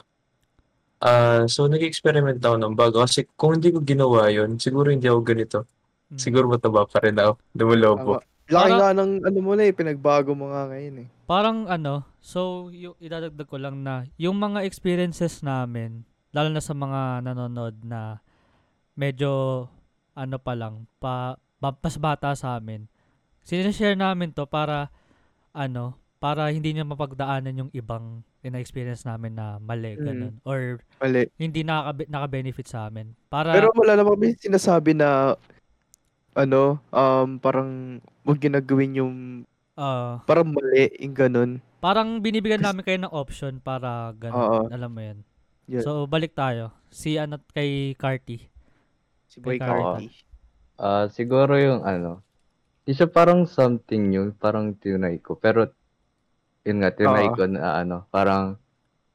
[0.99, 3.01] Ah, so nag-experiment ako ng bago.
[3.01, 5.59] Kasi kung hindi ko ginawa yun, siguro hindi ako ganito.
[6.11, 6.19] Mm.
[6.19, 7.39] Siguro mataba pa rin ako.
[8.19, 8.23] Tama.
[8.53, 11.09] Laki nga ng ano mo na eh, pinagbago mo nga ngayon eh.
[11.25, 16.73] Parang ano, so yung idadagdag ko lang na yung mga experiences namin, lalo na sa
[16.73, 18.21] mga nanonood na
[18.93, 19.65] medyo
[20.13, 22.85] ano pa lang, pa, mas bata sa amin.
[23.43, 24.93] Sinishare namin to para
[25.51, 30.03] ano, para hindi niya mapagdaanan yung ibang ina-experience namin na mali, Mm.
[30.03, 30.35] ganun.
[30.43, 31.27] Or Mali.
[31.37, 33.15] hindi nakaka- naka-benefit sa amin.
[33.27, 35.35] Para, Pero wala naman may sinasabi na
[36.33, 39.15] ano, um, parang huwag ginagawin yung
[39.77, 41.51] ah, parang mali, yung ganun.
[41.83, 44.19] parang binibigyan Kasi- namin kayo ng option para Oo.
[44.19, 44.69] ganun.
[44.73, 45.19] Alam mo yan.
[45.71, 45.85] Yeah.
[45.85, 46.75] So, balik tayo.
[46.91, 48.45] Si ano kay Carty.
[49.31, 50.07] Si Boy Kay Carty.
[50.77, 52.21] Ah, siguro yung ano,
[52.83, 55.39] di siya parang something new, parang tinay ko.
[55.39, 55.71] Pero,
[56.67, 57.35] yun nga, tinay Oo.
[57.39, 58.59] ko na ano, parang,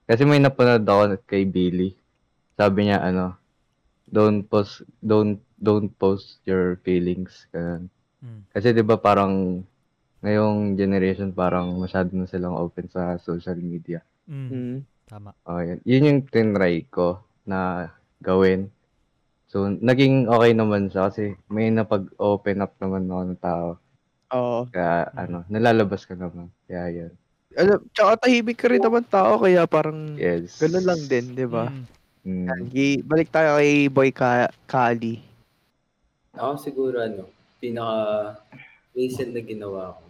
[0.07, 1.91] kasi may napanood ako kay Billy.
[2.55, 3.35] Sabi niya, ano,
[4.07, 7.47] don't post, don't, don't post your feelings.
[7.51, 7.91] Ganun.
[8.23, 8.41] Mm.
[8.51, 9.63] Kasi di ba parang,
[10.25, 14.01] ngayong generation, parang masyado na silang open sa social media.
[14.25, 14.49] Mm.
[14.49, 14.77] Mm.
[15.07, 15.31] Tama.
[15.47, 15.79] Oh, yun.
[15.87, 17.87] Yun yung tinry ko na
[18.19, 18.67] gawin.
[19.47, 23.67] So, naging okay naman siya kasi may napag-open up naman ako ng tao.
[24.35, 24.59] Oo.
[24.67, 25.19] Kaya, Mm.
[25.23, 26.51] ano, nalalabas ka naman.
[26.67, 27.11] Kaya, yun.
[27.55, 30.59] Alam, tsaka tahimik ka rin naman tao, kaya parang Yes.
[30.59, 31.71] ganun lang din, di ba?
[31.71, 31.87] Mm.
[32.27, 32.67] Mm.
[33.07, 35.23] Balik tayo kay Boy Ka Kali.
[36.35, 37.23] Ako siguro ano,
[37.57, 38.35] pinaka
[38.91, 40.03] recent na ginawa ko.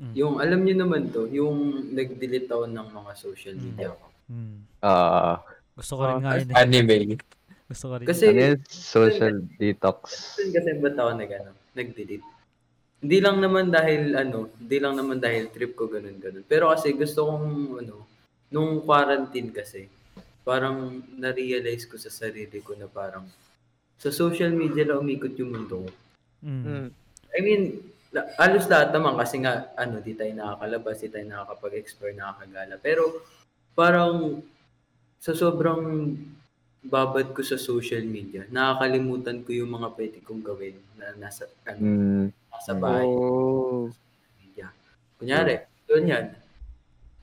[0.00, 0.12] Mm.
[0.16, 1.58] Yung alam niyo naman to, yung
[1.92, 3.62] nag-delete ako ng mga social Mm.
[3.62, 4.06] media ko.
[4.28, 4.56] Mm.
[4.80, 5.44] Ah,
[5.78, 6.48] Gusto ko rin Ah, nga yun.
[6.48, 6.58] eh.
[6.58, 6.96] Anime.
[7.68, 8.06] Gusto ko rin.
[8.08, 8.58] Kasi ano yun?
[8.66, 9.98] social detox.
[10.34, 12.26] Kasi kasi ba't ako nag, ano, nag-delete?
[12.98, 16.42] Hindi lang naman dahil ano, hindi lang naman dahil trip ko ganun ganun.
[16.42, 17.46] Pero kasi gusto kong
[17.78, 18.08] ano,
[18.48, 19.86] nung quarantine kasi,
[20.48, 23.28] parang na-realize ko sa sarili ko na parang
[24.00, 25.90] sa social media lang umikot yung mundo ko.
[26.40, 26.62] Mm.
[26.64, 26.86] Mm.
[27.28, 27.62] I mean,
[28.16, 32.80] la- halos lahat naman kasi nga, ano, di tayo nakakalabas, di tayo nakakapag-explore, nakakagala.
[32.80, 33.20] Pero,
[33.76, 34.40] parang,
[35.20, 36.16] sa sobrang
[36.80, 41.80] babad ko sa social media, nakakalimutan ko yung mga pwede kong gawin na nasa, ano,
[41.84, 43.04] Mm, nasa bahay.
[43.04, 43.92] Oh.
[44.40, 44.72] media.
[45.20, 46.26] Kunyari, doon yan,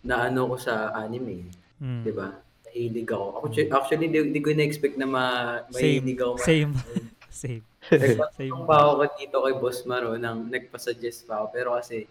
[0.05, 1.49] naano ko sa anime,
[1.81, 2.03] Mm.
[2.05, 2.44] di ba?
[2.75, 3.25] Nahilig ako.
[3.39, 5.23] ako actually, di, di ko na-expect na ma,
[5.71, 6.03] Same.
[6.03, 6.33] mahilig ako.
[6.37, 6.71] Same.
[7.31, 7.63] Same.
[7.85, 8.67] Nagpasok Same.
[8.67, 11.45] pa ako dito kay Boss Maro nang nagpasuggest pa ako.
[11.51, 12.03] Pero kasi,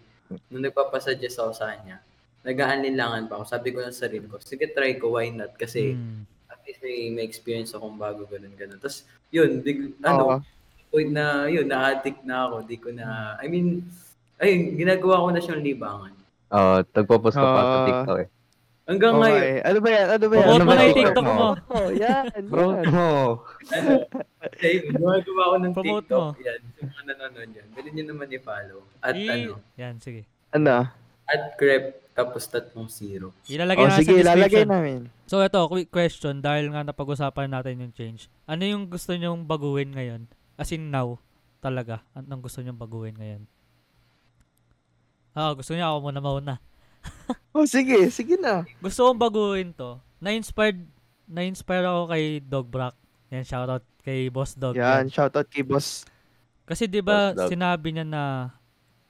[0.48, 2.00] nung nagpapasuggest ako sa kanya,
[2.40, 3.44] nag-aanlinlangan pa ako.
[3.46, 5.53] Sabi ko lang sa sarili ko, sige try ko, why not?
[5.55, 6.24] Kasi Mm.
[6.48, 8.81] at least may, may experience akong bago, ganun, ganun.
[8.81, 10.00] Tapos, yun, big, Oo.
[10.03, 10.24] ano,
[10.88, 12.57] point na, yun, na-addict na ako.
[12.64, 13.85] Di ko na, I mean,
[14.38, 16.14] ayun, ginagawa ko na siyang libangan.
[16.46, 17.85] oh, tagpo-post ka pa sa Ah.
[17.85, 18.29] TikTok eh.
[18.84, 19.56] Hanggang ngayon, Okay.
[19.64, 20.06] Ano ba yan?
[20.06, 20.44] Ano ba yan?
[20.44, 21.48] Promote Ano mo ba na yung TikTok mo?
[21.70, 22.26] Oh, yan.
[22.44, 22.84] Bro, yan.
[22.86, 23.08] mo.
[24.60, 26.20] ayun, gumagawa ko ng Promote TikTok.
[26.30, 26.42] mo.
[26.42, 27.66] Yan, sa mga nanonood yan.
[27.72, 28.80] Pwede nyo naman i-follow.
[29.00, 30.22] At I- ano, Yan, sige.
[30.50, 30.84] Ano?
[31.24, 33.32] at crep, tapos tatlong zero.
[33.48, 34.68] Ilalagay Oh, na sige, sa description.
[34.68, 35.00] namin.
[35.24, 36.44] So, ito, quick question.
[36.44, 38.28] Dahil nga napag-usapan natin yung change.
[38.44, 40.28] Ano yung gusto nyong baguhin ngayon?
[40.54, 41.16] As in now,
[41.58, 42.04] talaga.
[42.12, 43.48] Anong gusto nyong baguhin ngayon?
[45.32, 46.54] Ah, gusto niya ako muna mauna.
[47.54, 48.10] Oh, sige.
[48.10, 48.66] Sige na.
[48.82, 50.02] Gusto kong baguhin to.
[50.18, 50.82] Na-inspired,
[51.24, 52.98] na-inspire ako kay Dog Brock.
[53.30, 54.74] Yan, shoutout kay Boss Dog.
[54.74, 55.06] Yan.
[55.06, 56.02] Shoutout kay boss.
[56.64, 58.22] Kasi 'di ba sinabi niya na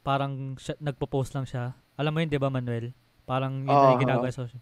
[0.02, 1.72] parang siya, nagpo-post lang siya.
[1.94, 2.90] Alam mo yun 'di ba Manuel?
[3.24, 4.60] Parang yun yung ginagawa sa social.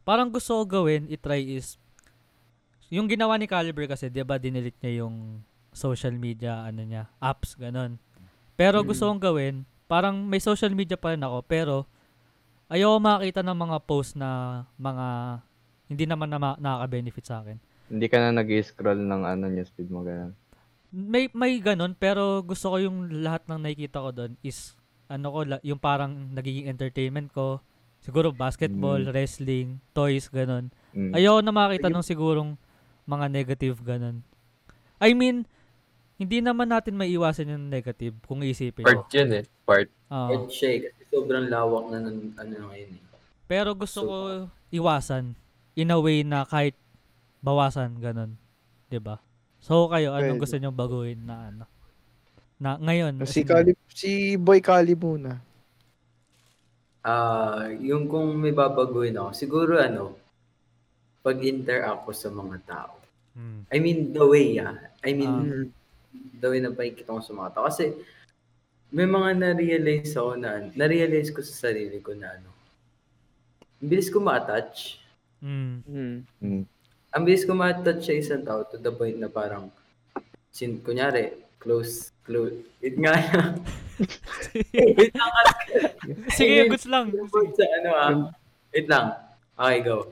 [0.00, 1.74] Parang gusto ko gawin, i-try is
[2.88, 7.54] yung ginawa ni Caliber kasi 'di ba dinilit niya yung social media ano niya, apps
[7.54, 7.98] ganon.
[8.54, 8.86] Pero Mm.
[8.86, 9.54] gusto kong gawin,
[9.86, 11.74] parang may social media pa rin ako pero
[12.70, 15.06] ayoko makita ng mga post na mga
[15.90, 17.58] hindi naman na ma- nakaka-benefit sa akin.
[17.90, 20.32] Hindi ka na nag-scroll ng ano newsfeed mo ganun.
[20.90, 24.78] May may ganun pero gusto ko yung lahat ng nakikita ko doon is
[25.10, 27.58] ano ko la- yung parang nagiging entertainment ko
[28.00, 29.12] Siguro basketball, Mm.
[29.12, 30.72] wrestling, toys, ganun.
[30.96, 31.12] Mm.
[31.12, 32.56] Ayoko na makita ng sigurong
[33.04, 34.24] mga negative ganun.
[34.96, 35.44] I mean,
[36.16, 39.04] hindi naman natin maiwasan yung negative kung iisipin mo.
[39.04, 39.44] Part yun eh.
[39.68, 39.88] Part.
[40.12, 40.28] Oo.
[40.32, 43.02] Part siya eh, kasi sobrang lawak na ng ano ngayon eh.
[43.50, 44.16] Pero gusto So, ko
[44.70, 45.34] iwasan
[45.74, 46.78] in a way na kahit
[47.42, 48.38] bawasan ganun,
[48.86, 49.18] 'di ba?
[49.58, 50.42] So kayo anong Pwede.
[50.46, 51.64] gusto niyo baguhin na ano?
[52.60, 53.24] Na ngayon.
[53.26, 55.40] Si Kali, si Boy Kali muna.
[57.00, 60.12] Ah, yung kung may babaguhin ako, siguro ano,
[61.24, 62.92] pag-interact ko sa mga tao.
[63.32, 63.60] Mm.
[63.72, 64.76] I mean, the way, ah.
[65.00, 65.64] I mean, Mm.
[66.36, 67.64] the way na pakikita ko sa mga tao.
[67.72, 67.96] Kasi,
[68.90, 72.50] may mga na-realize ako na, na-realize ko sa sarili ko na ano,
[73.80, 75.00] ang bilis ko ma-attach.
[75.40, 76.26] Mm.
[76.42, 76.62] Mm.
[77.10, 79.70] Ang bilis ko ma-attach sa isang tao to the point na parang,
[80.50, 83.14] sin, kunyari, close, close, it nga
[84.98, 85.30] Wait lang
[86.32, 87.12] Sige, goods lang.
[87.30, 88.14] Sa ano ah.
[88.72, 89.12] Wait lang.
[89.54, 90.10] Okay, go.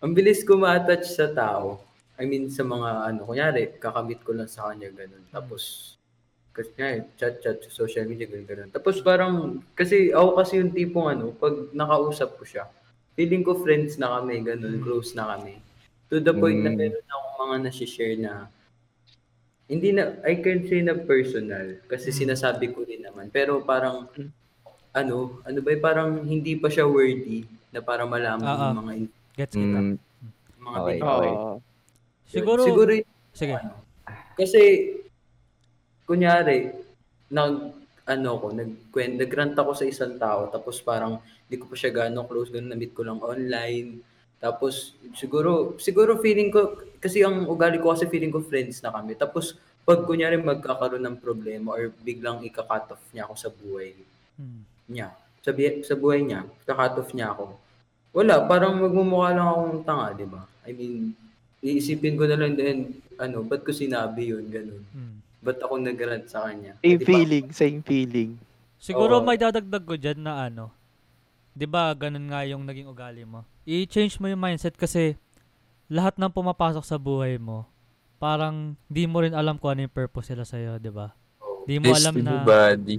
[0.00, 1.82] Ang bilis ko ma-attach sa tao.
[2.14, 5.26] I mean, sa mga ano, kunyari, kakamit ko lang sa kanya, ganun.
[5.34, 5.94] Tapos,
[6.54, 8.70] kasi nga, chat-chat sa social media, ganun, ganun.
[8.70, 9.34] Tapos parang,
[9.74, 12.70] kasi ako kasi yung tipong ano, pag nakausap ko siya,
[13.18, 15.58] feeling ko friends na kami, ganun, close na kami.
[16.08, 16.78] To the point na Mm.
[16.78, 18.46] meron akong mga nasi-share na,
[19.66, 22.18] hindi na, I can say na personal, kasi Mm.
[22.22, 23.34] sinasabi ko rin naman.
[23.34, 24.30] Pero parang, Mm.
[24.94, 27.42] ano, ano ba, parang hindi pa siya worthy
[27.74, 28.70] na para malaman ah.
[28.70, 29.78] yung mga, in- Gets kita.
[29.82, 29.94] Mm.
[30.62, 30.98] mga Okay.
[31.02, 31.30] Okay.
[31.34, 31.54] Oo.
[32.24, 33.58] Siguro, Siguro yun, sige.
[33.58, 33.74] ano,
[34.38, 34.60] kasi,
[36.04, 36.72] kunyari,
[37.32, 37.54] nag,
[38.04, 38.70] ano ko, nag,
[39.16, 42.92] nagrant ako sa isang tao, tapos parang, hindi ko pa siya gano'ng close, gano'n, na-meet
[42.92, 44.00] ko lang online.
[44.40, 49.16] Tapos, siguro, siguro feeling ko, kasi ang ugali ko kasi feeling ko friends na kami.
[49.16, 53.92] Tapos, pag kunyari magkakaroon ng problema or biglang ika-cut off niya ako sa buhay
[54.34, 54.62] Mm.
[54.90, 55.08] niya,
[55.44, 57.54] sa, bi- sa buhay niya, ika-cut off niya ako.
[58.10, 60.42] Wala, parang magmumukha lang akong tanga, di ba?
[60.66, 61.14] I mean,
[61.62, 64.82] iisipin ko na lang din, ano, ba't ko sinabi yun, ganun.
[64.90, 65.23] Mm.
[65.44, 66.72] Ba't ako nag-rant sa kanya?
[66.80, 67.08] Same Di ba?
[67.12, 68.30] feeling, same feeling.
[68.80, 69.24] Siguro Oo.
[69.24, 70.72] may dadagdag ko dyan na ano,
[71.52, 73.44] 'di ba ganun nga yung naging ugali mo.
[73.64, 75.20] I-change mo yung mindset kasi
[75.86, 77.68] lahat ng pumapasok sa buhay mo,
[78.16, 81.12] parang di mo rin alam kung ano yung purpose nila sa'yo, 'di ba?
[81.64, 82.96] Di mo alam na body.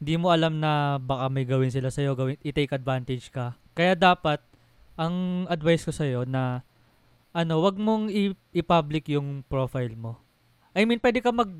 [0.00, 3.54] di mo alam na baka may gawin sila sa'yo, gawin, i-take advantage ka.
[3.76, 4.40] Kaya dapat,
[4.96, 6.64] ang advice ko sa'yo na,
[7.30, 10.18] ano, wag mong i- i-public yung profile mo.
[10.72, 11.52] I mean, pwede ka mag,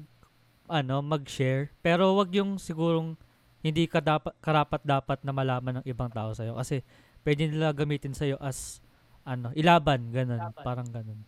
[0.71, 3.19] ano, mag-share, pero wag yung sigurong
[3.61, 6.57] hindi ka dapat, karapat dapat na malaman ng ibang tao sa'yo.
[6.57, 6.81] Kasi,
[7.27, 8.81] pwede nila gamitin sa'yo as,
[9.27, 11.21] ano, ilaban, ganun, parang ganun.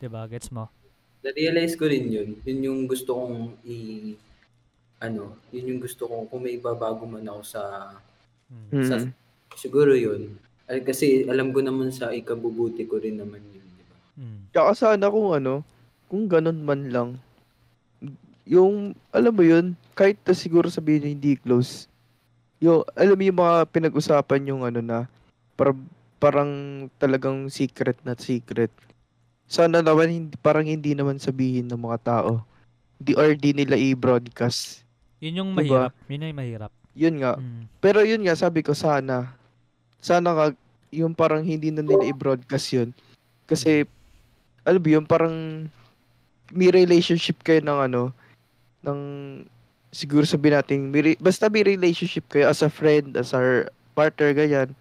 [0.00, 0.70] 'Di ba Gets mo?
[1.20, 2.40] Na-realize ko rin yun.
[2.48, 3.76] Yun yung gusto kong i...
[5.04, 7.62] Ano, yun yung gusto kong, kung may ibabago man ako sa...
[8.48, 8.84] Mm.
[8.88, 9.12] sa Mm.
[9.58, 10.40] siguro yun.
[10.64, 13.96] Ay, kasi alam ko naman sa ikabubuti ko rin naman yun, di ba?
[14.16, 14.40] Mm.
[14.54, 15.60] Tsaka sana kung ano,
[16.08, 17.08] kung ganun man lang,
[18.50, 21.86] yung, alam mo yun, kahit na siguro sabihin niya hindi close,
[22.58, 24.98] yung, alam mo yung mga pinag-usapan yung ano na,
[25.54, 25.70] para,
[26.18, 26.50] parang
[26.98, 28.74] talagang secret na secret.
[29.46, 32.42] Sana naman, hindi, parang hindi naman sabihin ng mga tao.
[32.98, 34.82] Di, or di nila i-broadcast.
[35.22, 35.86] Yun yung Diba?
[35.86, 35.92] mahirap.
[36.10, 36.72] Yun yung mahirap.
[36.98, 37.32] Yun nga.
[37.38, 37.62] Mm.
[37.78, 39.30] Pero yun nga, sabi ko, sana.
[40.02, 40.46] Sana nga,
[40.90, 42.90] yung parang hindi na nila i-broadcast yun.
[43.46, 43.86] Kasi,
[44.66, 45.66] alam mo yun, parang
[46.50, 48.10] may relationship kayo ng ano,
[48.82, 49.00] ng,
[49.88, 54.32] siguro sabihin natin, may re- basta may relationship kayo as a friend, as a partner,
[54.32, 54.72] ganyan.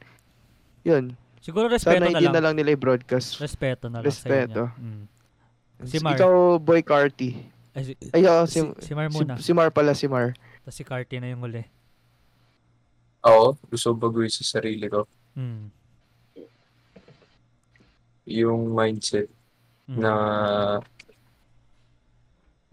[0.82, 1.14] Yun.
[1.40, 2.36] Siguro respeto Sana na hindi lang.
[2.36, 3.40] na lang nila i-broadcast.
[3.40, 4.64] Respeto na lang Respeto.
[4.66, 4.84] sa inyo.
[4.86, 5.04] Mm.
[5.82, 6.14] Si Mar.
[6.14, 7.32] Ikaw, Boy Carty.
[7.72, 9.34] Ay, si, Ay, oo, si, si, si Mar muna.
[9.36, 10.36] si, si Mar pala, si Mar.
[10.60, 11.64] Tapos si Carty na yung huli.
[13.20, 15.08] Ako, gusto baguhin sa sarili ko.
[15.34, 15.68] Mm.
[18.30, 19.28] Yung mindset
[19.90, 19.98] Mm.
[19.98, 20.12] na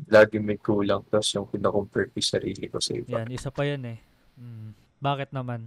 [0.06, 3.22] lagi may kulang tapos yung pinakompare ko yung sarili ko sa iba.
[3.22, 3.98] Yan, isa pa yan eh.
[4.38, 4.70] Mm.
[5.02, 5.66] Bakit naman?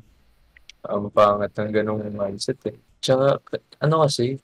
[0.87, 2.77] Ang pangat ng ganong mindset eh.
[3.03, 3.43] Tsaka,
[3.83, 4.39] ano kasi,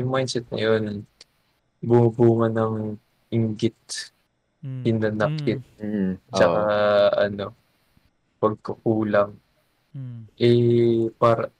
[0.00, 1.04] yung mindset na yun,
[1.80, 2.96] bumubunga ng
[3.28, 4.12] inggit,
[4.58, 4.82] Mm.
[4.82, 6.18] hinanakit, Mm.
[6.34, 7.20] tsaka Oo.
[7.22, 7.46] ano,
[8.40, 9.36] pagkukulang.
[9.94, 10.22] Mm.
[10.34, 11.52] Eh, para,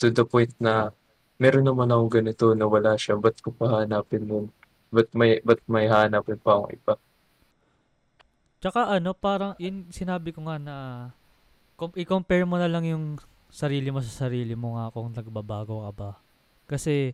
[0.00, 0.90] to the point na,
[1.38, 4.46] meron naman akong ganito na wala siya, ba't ko pa hanapin nun?
[4.94, 6.94] Ba't may, ba't may hanapin pa akong iba?
[8.62, 10.76] Tsaka ano, parang yun sinabi ko nga na
[11.74, 13.04] com- i-compare mo na lang yung
[13.50, 16.10] sarili mo sa sarili mo nga kung nagbabago ka ba.
[16.70, 17.12] Kasi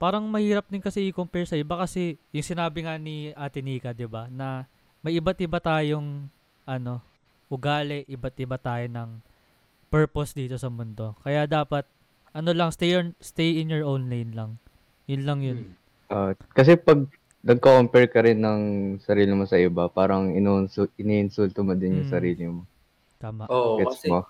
[0.00, 4.08] parang mahirap din kasi i-compare sa iba kasi yung sinabi nga ni Ate Nika, 'di
[4.08, 4.64] ba, na
[5.04, 6.24] may iba't iba tayong
[6.64, 7.04] ano,
[7.52, 9.20] ugali, iba't iba tayo ng
[9.92, 11.18] purpose dito sa mundo.
[11.20, 11.84] Kaya dapat
[12.30, 14.56] ano lang stay on, stay in your own lane lang.
[15.10, 15.58] Yun lang yun.
[15.66, 15.79] Hmm.
[16.50, 17.06] Kasi pag
[17.40, 18.62] nagko-compare ka rin ng
[19.00, 22.14] sarili mo sa iba, parang inuunsu- iniinsulto mo din yung Mm.
[22.14, 22.62] sarili mo.
[23.16, 23.48] Tama.
[23.48, 24.20] Oo, Gets kasi, mo?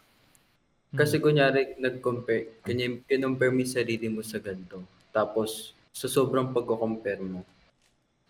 [0.95, 1.23] kasi Mm.
[1.23, 4.83] kunyari, nag-compare, kanya, kinumpare mo yung sarili mo sa ganito.
[5.11, 7.43] Tapos, sa sobrang pagko-compare mo,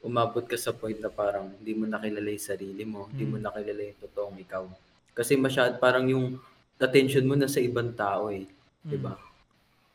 [0.00, 3.44] umabot ka sa point na parang hindi mo nakilala yung sarili mo, hindi mo Mm.
[3.44, 4.64] nakilala yung totoong ikaw.
[5.12, 6.40] Kasi masyad parang yung
[6.80, 8.48] attention mo na sa ibang tao eh.
[8.80, 8.88] Mm.
[8.88, 9.12] Di ba?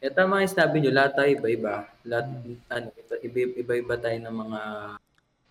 [0.03, 1.87] Eh tama yung sinabi nyo, lahat tayo iba-iba.
[2.03, 2.27] Lahat,
[2.67, 2.87] ano,
[3.23, 4.61] iba- iba-iba tayo ng mga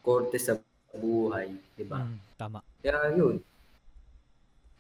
[0.04, 0.60] korte sa
[0.92, 1.48] buhay.
[1.74, 2.04] Di ba?
[2.04, 2.58] Mm, tama.
[2.84, 3.40] Kaya yun.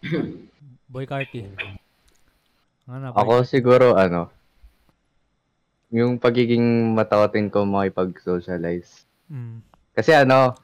[0.92, 1.48] Boy Carty.
[2.86, 4.28] Ano na, Ako siguro, ano,
[5.94, 9.08] yung pagiging matakotin ko makipag-socialize.
[9.32, 9.64] Mm.
[9.94, 10.58] Kasi ano,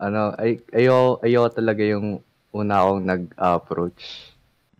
[0.00, 4.32] ano, ay, ayo, ayo talaga yung una akong nag-approach.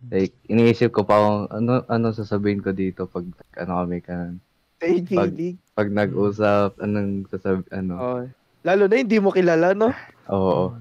[0.09, 4.33] Like, iniisip ko pa kung ano, ano sasabihin ko dito pag, ano kami ka,
[4.81, 8.23] Pag- pag nag-usap, anong sasabi, ano, Oh.
[8.61, 9.93] Lalo na hindi mo kilala, no?
[10.25, 10.73] oo.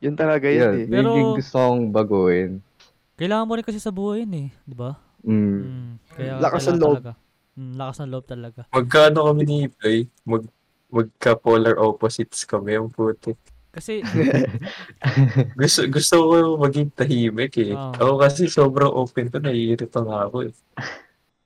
[0.00, 0.86] Yun talaga Yun, yun eh.
[0.88, 2.52] Pero- yung gusto kong baguhin.
[3.16, 4.96] Kailangan mo rin kasi sa buhay yun eh, di ba?
[5.24, 5.60] Mm.
[5.60, 5.92] Mm.
[6.12, 6.96] Kaya Lakas ng kailangan loob.
[6.96, 7.12] Talaga.
[7.56, 8.60] Mm, lakas ng loob talaga.
[8.68, 9.98] Magkano kami ni Play?
[10.22, 10.44] Mag,
[10.86, 13.32] magka-polar opposites kami ang puti.
[13.76, 14.00] Kasi,
[15.60, 17.72] Gusto, gusto ko maging tahimik eh.
[17.72, 17.92] Oo.
[17.92, 20.52] Ako kasi sobrang open to, naiirita nga ako eh.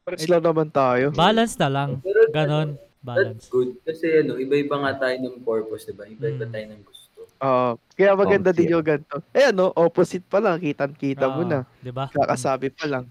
[0.00, 1.10] Pares lang naman tayo.
[1.10, 1.98] balance na lang.
[1.98, 2.78] Pero Ganon.
[3.00, 3.44] That's Balance.
[3.48, 3.70] good.
[3.82, 6.04] Kasi ano, iba-iba nga tayo ng purpose, di ba?
[6.04, 6.52] Iba-iba Mm.
[6.52, 7.18] tayo ng gusto.
[7.40, 7.70] Oo.
[7.90, 9.24] kaya maganda Oh, din yung ganito.
[9.32, 10.60] Eh ano, opposite pa lang.
[10.60, 11.64] Kitang-kita mo na.
[11.80, 12.06] Di ba?
[12.06, 13.04] Kakasabi pa lang.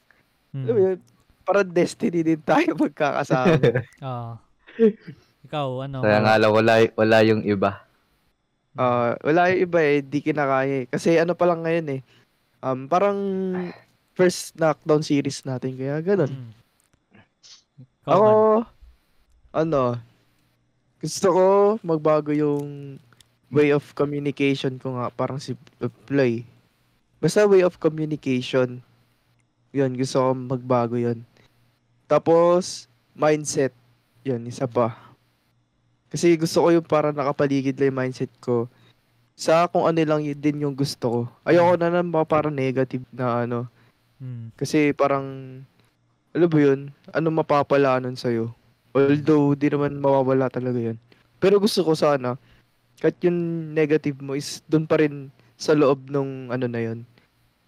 [0.52, 0.64] Mm.
[0.64, 1.00] Alam mo yun,
[1.42, 3.58] Parang destiny din tayo magkakasama.
[4.06, 4.32] Oo.
[5.44, 5.98] Ikaw, ano?
[6.00, 7.89] Kaya nga lang, wala, wala yung iba.
[8.78, 10.88] Ah, wala yung iba eh, di kinakaya eh.
[10.90, 12.02] Kasi ano pa lang ngayon eh.
[12.60, 13.18] Um, parang
[14.14, 15.80] first knockdown series natin.
[15.80, 16.32] Kaya ganun.
[16.32, 16.52] Mm.
[18.06, 18.66] Ikaw, Ako, man.
[19.56, 19.84] ano,
[21.00, 21.46] gusto ko
[21.82, 23.00] magbago yung
[23.50, 25.10] way of communication ko nga.
[25.10, 25.58] Parang si
[26.06, 26.46] Ploy.
[27.20, 28.84] Basta way of communication.
[29.72, 31.24] Yun, gusto ko magbago yun.
[32.10, 33.74] Tapos, mindset.
[34.26, 35.09] Yun, isa pa.
[36.10, 38.66] Kasi gusto ko yung parang nakapaligid lang yung mindset ko
[39.40, 41.20] sa kung ano lang yun din yung gusto ko.
[41.48, 43.72] Ayoko na ng mga parang negative na ano.
[44.20, 44.52] Mm.
[44.60, 45.24] Kasi parang,
[46.36, 48.52] alam mo yun, ano mapapala nun sa'yo.
[48.92, 51.00] Although, di naman mawawala talaga yun.
[51.40, 52.36] Pero gusto ko sana,
[53.00, 57.08] kahit yung negative mo is doon pa rin sa loob nung ano na yun,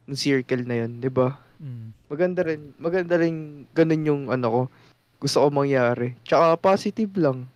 [0.04, 1.40] nung circle na yun, di ba?
[1.64, 1.96] Mm.
[2.12, 4.62] Maganda rin, maganda rin ganun yung ano ko,
[5.24, 6.20] gusto ko mangyari.
[6.28, 7.48] Tsaka positive lang.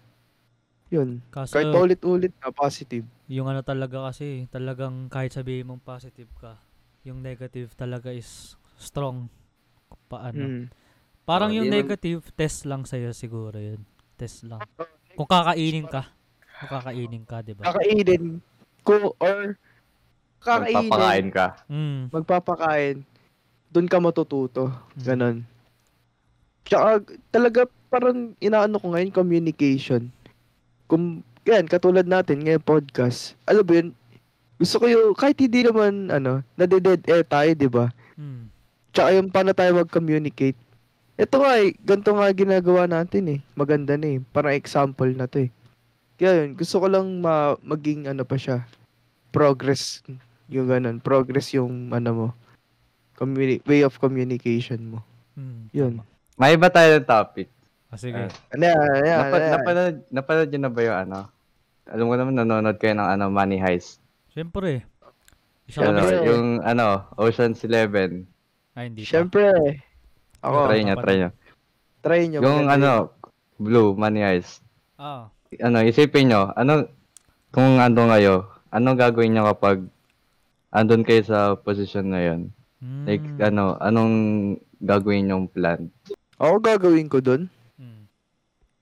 [0.93, 1.21] Yun.
[1.33, 3.05] Kaso, Kahit paulit-ulit na, positive.
[3.25, 6.61] yung ano talaga kasi, talagang kahit sabihin mong positive ka,
[7.01, 9.25] yung negative talaga is strong.
[10.05, 10.45] Paano?
[10.45, 10.65] Mm.
[11.25, 13.81] Parang Oh, yung negative, test lang sa'yo siguro yun.
[14.13, 14.61] Test lang.
[15.17, 16.05] Kung kakainin ka.
[16.61, 17.65] Kung kakainin ka, di ba?
[17.65, 18.37] Kakainin
[18.85, 19.57] ko or
[20.37, 21.47] kakainin, Magpapakain ka.
[21.65, 22.01] Mm.
[22.13, 22.95] magpapakain,
[23.73, 24.69] doon ka matututo.
[24.93, 25.01] Mm.
[25.01, 25.37] Ganon.
[26.61, 27.01] Tsaka
[27.33, 30.13] talaga parang inaano ko ngayon communication.
[30.85, 33.37] Kung yan, katulad natin ngayon podcast.
[33.45, 33.89] Alam mo yun,
[34.57, 37.93] gusto ko yung, kahit hindi naman, ano, nade-dead air tayo, di ba?
[38.17, 38.49] Mm.
[38.89, 40.57] Tsaka yung paano tayo mag-communicate.
[41.15, 43.39] Ito nga eh, ganito nga ginagawa natin eh.
[43.53, 44.19] Maganda na eh.
[44.33, 45.49] Parang example na to eh.
[46.17, 48.65] Kaya yun, gusto ko lang ma- maging ano pa siya.
[49.35, 50.03] Progress.
[50.47, 50.99] Yung ganun.
[51.03, 52.27] Progress yung ano mo.
[53.15, 54.99] Communi- way of communication mo.
[55.39, 55.63] Mm.
[55.71, 55.93] Yun.
[56.35, 57.47] May iba tayo ng topic.
[57.95, 58.27] Ah, sige.
[58.51, 61.19] Ano ano Napa, ano napanood, napanood nyo na ba yung ano?
[61.87, 64.03] Alam ko naman, nanonood kayo ng ano, Money Heist.
[64.35, 64.83] Siyempre.
[65.63, 66.27] Isa Ano, kami Siyempre.
[66.27, 68.27] yung ano, Ocean's Eleven.
[68.75, 69.15] Ay, hindi pa.
[69.15, 69.47] Siyempre.
[70.43, 71.29] Ako, try nyo, try nyo.
[72.03, 72.39] try nyo.
[72.43, 72.91] Yung maganda ano,
[73.55, 74.59] Blue, Money Heist.
[74.99, 75.31] Ah.
[75.63, 76.91] Ano, isipin nyo, ano,
[77.55, 79.87] kung ando kayo, ano gagawin nyo kapag
[80.75, 82.51] andun kayo sa posisyon na yun?
[82.83, 83.03] Mm.
[83.07, 84.15] Like, ano, anong
[84.83, 85.87] gagawin yung plan?
[86.43, 87.47] Ako gagawin ko dun.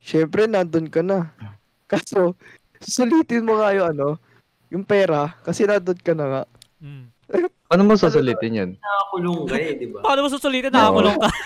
[0.04, 1.32] Siyempre, nandun ka na.
[1.88, 2.36] Kaso,
[2.84, 4.08] susulitin mo nga yung ano,
[4.68, 6.44] yung pera, kasi nandun ka na nga.
[6.84, 7.08] Mm.
[7.72, 8.72] Ano mo susulitin yun?
[8.78, 10.04] Nakakulong ka eh, di ba?
[10.04, 10.70] Paano mo susulitin?
[10.70, 11.30] Nakakulong ka.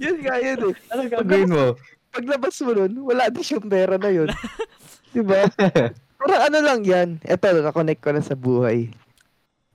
[0.00, 0.74] Yun nga yun eh.
[0.88, 1.76] Ano gagawin mo?
[2.10, 4.30] Paglabas mo nun, wala din siyang pera na yun.
[5.14, 5.44] Di ba?
[6.20, 7.20] Parang ano lang yan.
[7.22, 8.88] Eto, na-connect ko na sa buhay.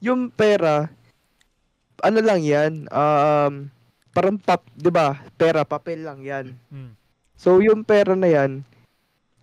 [0.01, 0.89] Yung pera,
[2.01, 3.69] ano lang yan, um,
[4.15, 5.19] parang pap, di ba?
[5.35, 6.55] Pera, papel lang yan.
[6.71, 6.95] Mm.
[7.35, 8.63] So, yung pera na yan,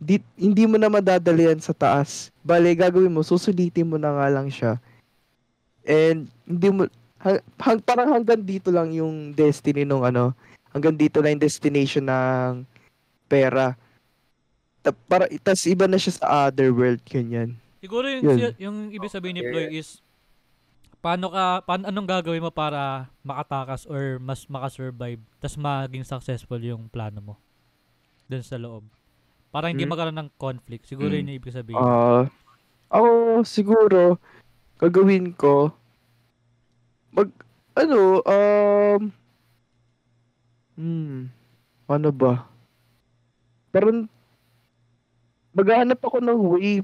[0.00, 2.32] di, hindi mo na madadali yan sa taas.
[2.40, 4.80] Bale, gagawin mo, susulitin mo na nga lang siya.
[5.84, 6.88] And, hindi mo,
[7.20, 10.32] hang, hang- parang hanggang dito lang yung destiny nung ano,
[10.72, 12.64] hanggang dito lang yung destination ng
[13.28, 13.76] pera.
[14.80, 17.54] Ta, para tas iba na siya sa other world ganyan.
[17.78, 18.54] Siguro yung, Yun.
[18.58, 20.02] yung ibig sabihin ni Ploy is
[21.02, 26.86] paano ka paano anong gagawin mo para makatakas or mas makasurvive tas maging successful yung
[26.86, 27.34] plano mo
[28.30, 28.86] dun sa loob.
[29.52, 29.92] Para hindi Hmm.
[29.92, 30.88] magkaroon ng conflict.
[30.88, 31.18] Siguro Hmm.
[31.20, 31.82] yun yung ibig sabihin.
[31.82, 32.24] Ah,
[32.88, 34.16] ako siguro
[34.78, 35.74] gagawin ko
[37.12, 37.28] mag
[37.76, 39.00] ano um
[40.78, 41.28] hmm
[41.90, 42.48] ano ba?
[43.74, 44.08] Parang
[45.52, 46.80] maghahanap ako ng way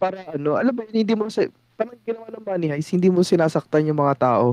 [0.00, 1.44] para ano, alam mo yun, hindi mo sa
[1.80, 4.52] parang ginawa ng money heist, hindi mo sinasaktan yung mga tao.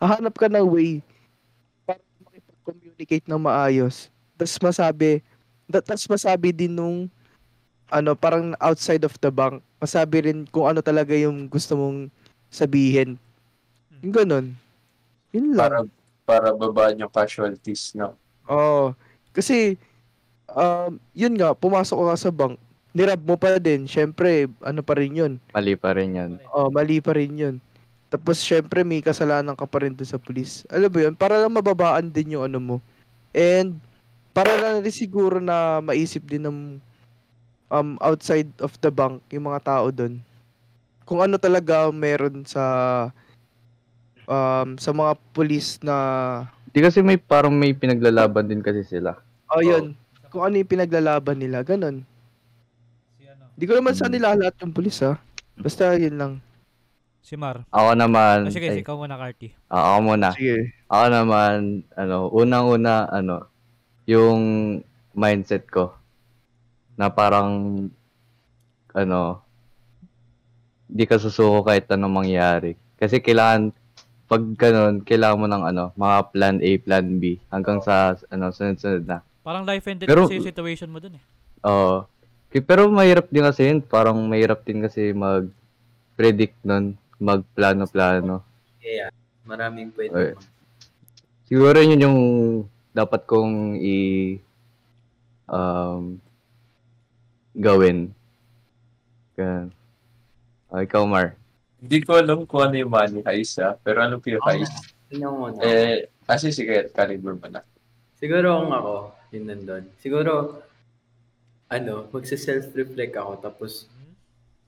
[0.00, 1.04] Hahanap ka ng way
[1.84, 4.08] para makipag-communicate ng maayos.
[4.40, 5.20] Tapos masabi,
[5.68, 7.12] tapos masabi din nung
[7.92, 12.08] ano, parang outside of the bank, masabi rin kung ano talaga yung gusto mong
[12.48, 13.20] sabihin.
[14.00, 14.56] Yung ganun.
[15.36, 15.68] Yun lang.
[15.68, 15.78] Para,
[16.24, 18.16] para babaan yung casualties, no?
[18.48, 18.96] Oo.
[19.36, 19.76] Kasi,
[20.48, 22.56] um, yun nga, pumasok ka sa bank,
[22.92, 23.88] nirab mo pa din.
[23.88, 25.32] Syempre, ano pa rin yun.
[25.52, 26.30] Mali pa rin yan.
[26.52, 27.56] Oh, mali pa rin yun.
[28.12, 30.68] Tapos, syempre, may kasalanan ka pa rin doon sa pulis.
[30.68, 32.76] Alam mo yun, para lang mababaan din yung ano mo.
[33.32, 33.80] And,
[34.36, 36.58] para lang rin siguro na maisip din ng
[37.72, 40.20] um, outside of the bank, yung mga tao doon.
[41.08, 42.64] Kung ano talaga meron sa
[44.28, 45.96] um, sa mga pulis na
[46.72, 49.16] Di kasi may parang may pinaglalaban din kasi sila.
[49.52, 49.92] oh, yun.
[50.32, 52.04] Kung ano yung pinaglalaban nila, ganun.
[53.52, 53.58] Si ano?
[53.58, 54.12] Di ko naman sa Hmm.
[54.12, 55.20] nila lahat yung pulis ha.
[55.54, 56.32] Basta yun lang.
[57.22, 57.62] Si Mar.
[57.70, 59.54] Ako naman, Ah, sige, ay, ikaw muna, Carty.
[59.70, 60.28] ah, ako muna.
[60.34, 60.74] Sige.
[60.88, 61.54] Ako naman,
[61.94, 63.46] ano, unang-una, ano,
[64.04, 64.40] yung
[65.12, 65.94] mindset ko
[66.96, 67.86] na parang,
[68.90, 69.20] ano,
[70.84, 72.74] di ka susuko kahit anong mangyari.
[72.98, 73.70] Kasi kailangan,
[74.26, 79.06] pag ganun, kailangan mo ng, ano, mga plan A, plan B, hanggang sa, ano, sunod-sunod
[79.06, 79.22] na.
[79.40, 81.22] Parang life and death Pero- kasi yung situation mo dun eh.
[81.62, 82.02] Oo.
[82.52, 88.44] K- pero mahirap din kasi yun, parang mahirap din kasi mag-predict nun, magplano-plano.
[88.84, 89.08] Yeah,
[89.48, 90.12] maraming pwede.
[90.12, 90.34] Okay.
[91.48, 92.18] Siguro yun yung
[92.92, 93.96] dapat kong i
[95.48, 96.20] um,
[97.56, 98.12] gawin.
[99.32, 99.72] Ganun.
[100.72, 101.36] Ah, ikaw, Mar.
[101.80, 103.76] Hindi ko alam kung ano yung money heist, ha?
[103.80, 104.72] Pero ano yung heist?
[105.08, 105.60] Tingnan mo na.
[105.60, 107.60] Eh, kasi sige, caliber mo na.
[108.16, 108.94] Siguro kung ako,
[109.36, 109.84] yun nandun.
[110.00, 110.62] Siguro,
[111.72, 113.72] ano, magsa-self-reflect ako tapos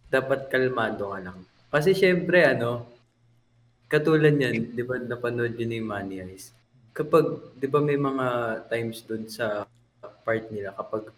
[0.09, 1.39] dapat kalmado ka lang.
[1.69, 2.89] Kasi syempre, ano,
[3.87, 6.57] katulad yan, di ba napanood yun yung Money Heist?
[6.95, 8.27] Kapag, di ba may mga
[8.71, 9.67] times dun sa
[10.23, 11.11] part nila, kapag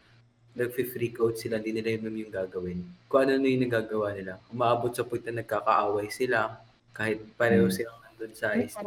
[0.57, 2.81] nag-freak out sila, hindi nila yun yung gagawin.
[3.07, 4.41] Kung ano na yung nagagawa nila.
[4.49, 6.57] Umaabot sa point na nagkakaaway sila,
[6.97, 7.77] kahit pareho Hmm.
[7.77, 8.81] silang nandun sa heist.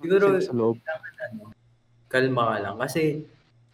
[0.00, 0.78] Siguro, sa loob.
[0.78, 1.50] ano,
[2.06, 2.76] kalma ka lang.
[2.78, 3.26] Kasi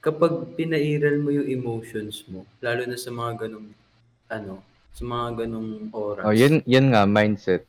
[0.06, 3.74] kapag pinairal mo yung emotions mo, lalo na sa mga ganong,
[4.30, 4.62] ano,
[4.94, 6.22] sa mga ganong oras.
[6.22, 7.66] Oh, yun, yun nga, mindset.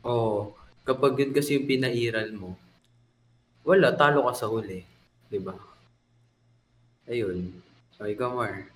[0.00, 0.56] Oo.
[0.80, 2.56] kapag yun kasi yung pinairal mo,
[3.68, 4.82] wala, talo ka sa huli.
[5.30, 5.54] 'di ba?
[7.06, 7.54] Ayun.
[7.94, 8.66] So, ikaw, Mar.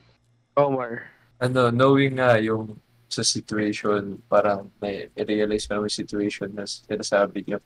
[0.55, 1.11] Omar.
[1.43, 2.79] Ano, knowing nga yung
[3.11, 7.59] sa situation, parang may realize mo yung situation na sinasabi niyo.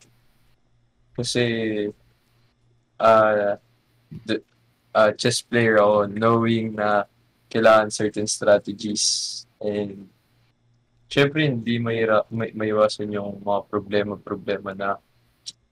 [1.12, 1.44] Kasi,
[3.00, 3.60] ah,
[4.24, 4.40] the,
[4.98, 7.06] ah, chess player ako, knowing na
[7.46, 10.10] kailangan certain strategies and
[11.06, 14.98] syempre hindi mahirap, may, maiwasan yung mga problema-problema na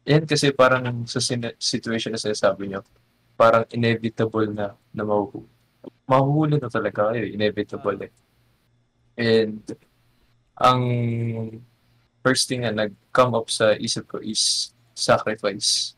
[0.07, 2.87] yan kasi parang sa sin- situation na sinasabi niyo,
[3.35, 5.43] parang inevitable na na mahu
[6.07, 8.13] mahuhuli na talaga kayo, inevitable eh.
[9.19, 9.61] And
[10.55, 10.83] ang
[12.23, 15.96] first thing na nag-come up sa isip ko is sacrifice.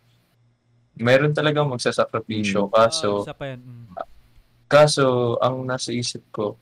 [0.99, 3.61] Meron talagang magsasakripisyo, kaso Ah, isa pa yan.
[3.61, 3.86] Mm.
[4.68, 5.05] Kaso,
[5.38, 6.59] ang nasa isip ko,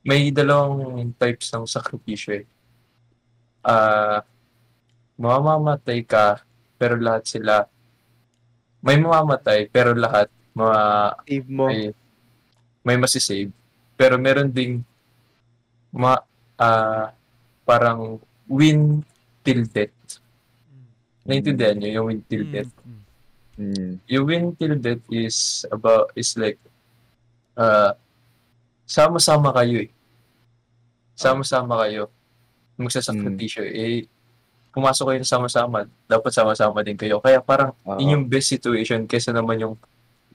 [0.00, 2.46] may dalawang types ng sakripisyo eh.
[3.60, 4.22] Ah,
[5.14, 6.40] mamamatay ka,
[6.76, 7.66] pero lahat sila,
[8.78, 10.80] may mamamatay, pero lahat, mga,
[11.26, 11.66] Save mo.
[11.66, 11.90] may,
[12.80, 13.50] may masisave.
[13.96, 14.80] Pero meron ding,
[15.90, 16.22] ma,
[16.56, 17.10] ah,
[17.66, 19.02] parang win
[19.42, 20.22] till death.
[20.70, 20.86] Mm.
[21.26, 22.72] Naintindihan nyo yung win till Mm, death?
[22.78, 22.86] mm.
[22.86, 23.02] Mm.
[24.04, 26.60] Yung win till death is about is like
[27.56, 27.96] uh
[28.86, 29.90] sama-sama kayo eh.
[31.16, 32.12] Sama-sama kayo.
[32.76, 34.06] Magsasakripisyo eh.
[34.70, 37.18] Pumasok kayo na sama-sama, dapat sama-sama din kayo.
[37.18, 37.96] Kaya parang Oo.
[37.98, 39.74] yun yung best situation kesa naman yung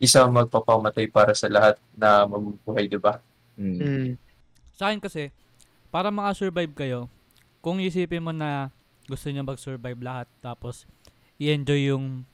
[0.01, 3.22] isa magpapamatay para sa lahat na mabubuhay, di ba?
[3.53, 3.78] Mm.
[3.78, 4.09] Mm.
[4.74, 5.30] Sa akin kasi,
[5.93, 7.05] para maka-survive kayo,
[7.61, 8.74] kung isipin mo na
[9.05, 10.89] gusto niyo mag-survive lahat tapos
[11.38, 12.26] i-enjoy yung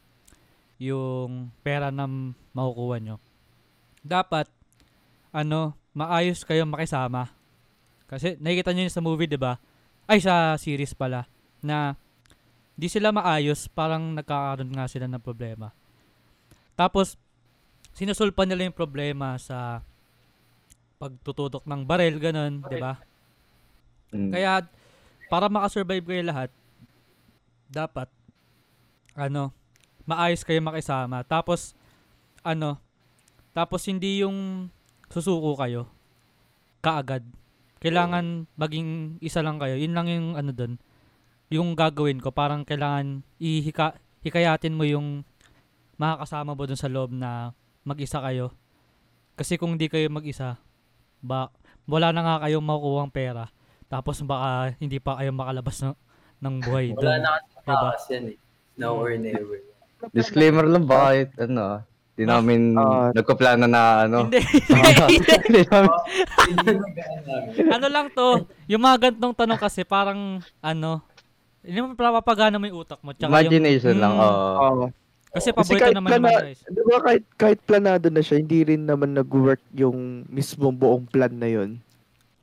[0.78, 2.06] yung pera na
[2.54, 3.16] makukuha nyo.
[4.06, 4.50] Dapat
[5.34, 7.30] ano, maayos kayo makisama.
[8.08, 9.60] Kasi nakikita niyo yun sa movie, 'di ba?
[10.08, 11.28] Ay sa series pala
[11.60, 11.98] na
[12.78, 15.74] di sila maayos, parang nagkakaroon nga sila ng problema.
[16.78, 17.18] Tapos
[17.98, 19.82] sinusulpan nila yung problema sa
[21.02, 23.02] pagtututok ng barel, ganun, 'di ba?
[24.14, 24.32] Mm.
[24.32, 24.52] Kaya
[25.28, 26.50] para makasurvive kayo lahat,
[27.68, 28.08] dapat
[29.18, 29.57] ano,
[30.08, 31.22] maayos kayo makisama.
[31.28, 31.76] Tapos
[32.42, 32.80] ano,
[33.52, 34.72] tapos hindi yung
[35.12, 35.92] susuko kayo
[36.80, 37.26] kaagad.
[37.78, 39.78] Kailangan maging isa lang kayo.
[39.78, 40.74] Yun lang yung ano doon.
[41.54, 43.96] Yung gagawin ko, parang kailangan ihika,
[44.26, 45.22] hikayatin mo yung
[46.00, 47.54] makakasama mo doon sa loob na
[47.86, 48.52] mag-isa kayo.
[49.38, 50.58] Kasi kung hindi kayo mag-isa,
[51.22, 51.54] ba,
[51.86, 53.46] wala na nga kayong makukuhang pera.
[53.88, 55.96] Tapos baka hindi pa kayo makalabas ng,
[56.44, 57.20] ng buhay Wala doon.
[57.22, 57.92] na kasi Diba?
[58.12, 58.38] yan eh.
[58.78, 59.58] Now or never.
[60.10, 61.82] Disclaimer lang bakit ano,
[62.14, 63.10] di namin Ah.
[63.12, 64.26] nagpaplano na ano.
[64.26, 64.42] Hindi.
[65.46, 66.02] Hindi namin-
[67.68, 68.28] ano lang to,
[68.66, 70.20] yung mga gantong tanong kasi parang
[70.60, 71.02] ano,
[71.60, 73.12] hindi mo papagana mo yung utak mo.
[73.12, 74.14] Tsaka Imagination yung, lang.
[74.14, 74.54] Mm, oo.
[74.58, 74.86] Oo.
[75.28, 76.60] Kasi Kasi paborito kahit naman ni plana- Manais.
[76.64, 81.30] Di ba kahit, kahit planado na siya, hindi rin naman nag-work yung mismong buong plan
[81.30, 81.78] na yun.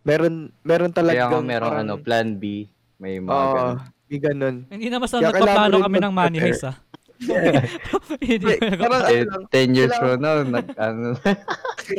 [0.02, 2.68] Meron, meron Kaya nga talagang merong parang- ano, plan B.
[2.94, 3.76] May mga Oo, ganun.
[4.05, 4.57] may ganun.
[4.68, 6.46] Hindi naman sa Kaya nagpaplano kami ng money mag-prepare.
[6.46, 6.76] heist ah.
[8.20, 11.14] Hindi Eh, ko parang Eh, ano lang, 10 years from now, nag, ano,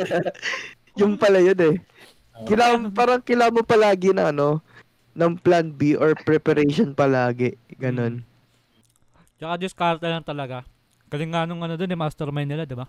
[1.00, 1.76] yung pala yun eh.
[2.44, 4.60] Kailangan, parang kailangan mo palagi na ano,
[5.12, 7.56] ng plan B or preparation palagi.
[7.74, 8.20] Ganun.
[9.36, 10.64] Tsaka discarte lang talaga.
[11.06, 12.84] Galing nga nung ano doon, yung mastermind nila, di ba?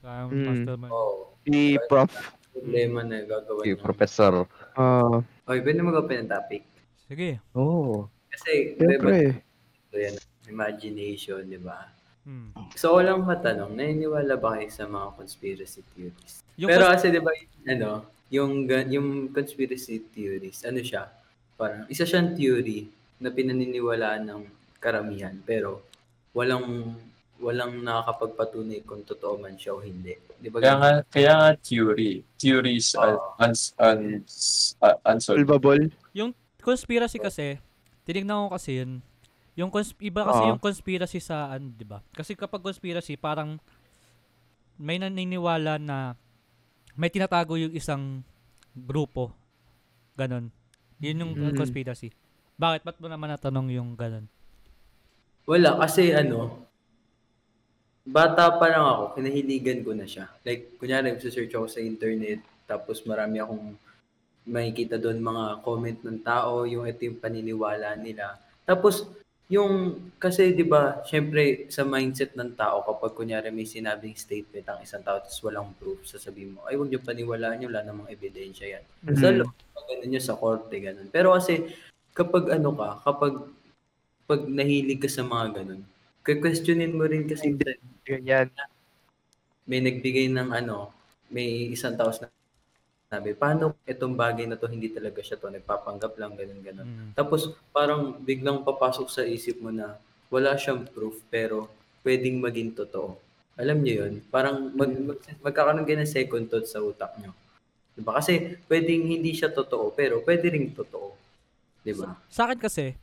[0.00, 0.44] Kaya Mm.
[0.44, 0.92] mastermind.
[0.92, 1.32] Oo.
[1.42, 2.12] Si Prof.
[2.52, 4.44] Problema na gagawa si professor.
[4.76, 6.62] Ah, Okay, pwede mag-open ng topic.
[7.08, 7.40] Sige.
[7.52, 8.06] Oo.
[8.28, 9.40] Kasi, Siyempre.
[9.88, 10.14] diba, yan,
[10.48, 11.90] imagination, di ba?
[12.22, 12.54] Hmm.
[12.78, 16.46] So, walang matanong, naniniwala ba kayo sa mga conspiracy theories?
[16.54, 17.30] Yung Pero cons- kasi, di ba,
[17.66, 17.90] ano,
[18.30, 21.10] yung, yung conspiracy theories, ano siya?
[21.58, 22.86] Parang, isa siyang theory
[23.18, 24.42] na pinaniniwalaan ng
[24.82, 25.82] karamihan, pero
[26.34, 26.96] walang
[27.42, 30.14] walang nakakapagpatunay kung totoo man siya o hindi.
[30.38, 30.62] Di ba?
[30.62, 32.22] Kaya nga, kaya nga theory.
[32.38, 34.32] Theories un, uns, uns,
[34.78, 35.42] uh, unsolved.
[35.42, 35.90] Solvable.
[36.62, 37.58] conspiracy kasi,
[38.06, 39.02] tinignan ko kasi yun,
[39.52, 40.48] yung cons- iba kasi Oo.
[40.54, 42.00] yung conspiracy sa ano, 'di ba?
[42.12, 43.60] Kasi kapag conspiracy parang
[44.80, 46.16] may naniniwala na
[46.96, 48.24] may tinatago yung isang
[48.72, 49.32] grupo.
[50.16, 50.48] Ganon.
[51.00, 51.56] Yun yung Mm.
[51.56, 52.12] conspiracy.
[52.56, 52.84] Bakit?
[52.84, 54.28] Ba't mo naman natanong yung ganon?
[55.48, 56.62] Wala, kasi ano,
[58.06, 60.30] bata pa lang ako, kinahiligan ko na siya.
[60.46, 63.74] Like, kunyari, search ako sa internet, tapos marami akong
[64.46, 68.38] makikita doon mga comment ng tao, yung ito yung paniniwala nila.
[68.62, 69.06] Tapos,
[69.52, 74.80] yung, kasi di ba, syempre, sa mindset ng tao, kapag kunyari may sinabing statement ang
[74.80, 78.80] isang tao, tapos walang proof, sasabihin mo, ay, huwag niyo paniwalaan yun, wala namang ebidensya
[78.80, 78.84] yan.
[79.12, 79.44] Sa Mhm.
[79.44, 79.52] loob,
[79.92, 81.08] ganun yun sa korte, ganun.
[81.12, 81.68] Pero kasi,
[82.16, 83.34] kapag ano ka, kapag
[84.30, 85.82] pag nahilig ka sa mga ganun,
[86.24, 87.52] questionin mo rin kasi
[88.06, 88.48] Ganyan.
[89.68, 90.90] may nagbigay ng ano,
[91.30, 92.30] may isang tao na
[93.12, 96.88] sabi, paano itong bagay na to hindi talaga siya to, nagpapanggap lang, ganun, ganun.
[96.88, 97.10] Mm.
[97.12, 100.00] Tapos parang biglang papasok sa isip mo na
[100.32, 101.68] wala siyang proof pero
[102.00, 103.20] pwedeng maging totoo.
[103.60, 104.24] Alam niyo yun?
[104.32, 107.36] Parang mag, mag, magkakaroon kayo ng second thought sa utak niyo.
[107.92, 108.16] Diba?
[108.16, 111.12] Kasi pwedeng hindi siya totoo pero pwede ring totoo.
[111.84, 112.16] Diba?
[112.32, 112.96] Sa akin kasi,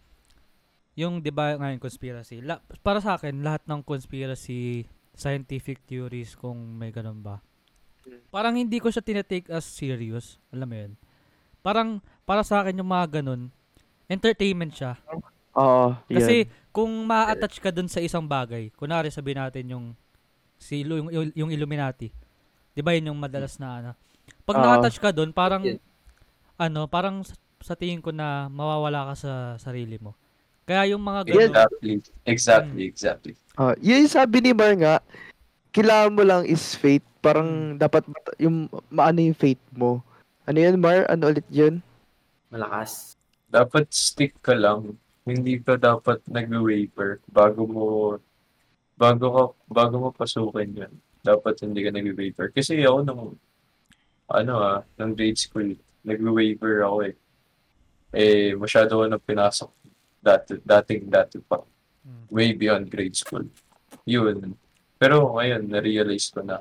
[0.98, 6.58] yung 'di ba ngayon conspiracy, la- para sa akin lahat ng conspiracy scientific theories kung
[6.76, 7.46] may ganun ba.
[8.30, 10.94] Parang hindi ko siya tinetake as serious, alam mo 'yun.
[11.60, 13.50] Parang para sa akin yung mga ganun,
[14.06, 14.96] entertainment siya.
[15.58, 16.50] Oo, Kasi yan.
[16.72, 19.86] kung ma-attach ka dun sa isang bagay, kunwari sabihin natin yung
[20.56, 22.14] si Ilu- yung, yung, Illuminati.
[22.72, 23.92] 'Di ba yun yung madalas na ano.
[24.46, 24.64] Pag Oo.
[24.64, 25.82] na-attach ka dun, parang Yes.
[26.56, 30.14] ano, parang sa, sa tingin ko na mawawala ka sa sarili mo.
[30.70, 31.94] Kaya yung mga ganun, Exactly.
[32.30, 33.34] Exactly, exactly.
[33.58, 35.02] Ah, yun yung sabi ni Mar nga,
[35.74, 37.06] kailangan mo lang is faith.
[37.20, 40.02] Parang dapat mat- yung maano yung faith mo.
[40.50, 41.06] Ano yun, Mar?
[41.12, 41.84] Ano ulit yun?
[42.50, 43.14] Malakas.
[43.50, 44.98] Dapat stick ka lang.
[45.26, 47.86] Hindi ka dapat nag-waver bago mo
[48.98, 50.94] bago ka bago mo pasukin yan.
[51.22, 52.50] Dapat hindi ka nag-waver.
[52.50, 53.24] Kasi ako nung
[54.30, 57.16] ano ah, nung grade school, nag-waver ako eh.
[58.10, 59.70] Eh, masyado ako na pinasok
[60.18, 61.62] dati, dating dati pa.
[62.02, 62.24] Mm.
[62.34, 63.46] Way beyond grade school.
[64.10, 64.58] Yun.
[65.00, 66.60] Pero ngayon, na-realize ko na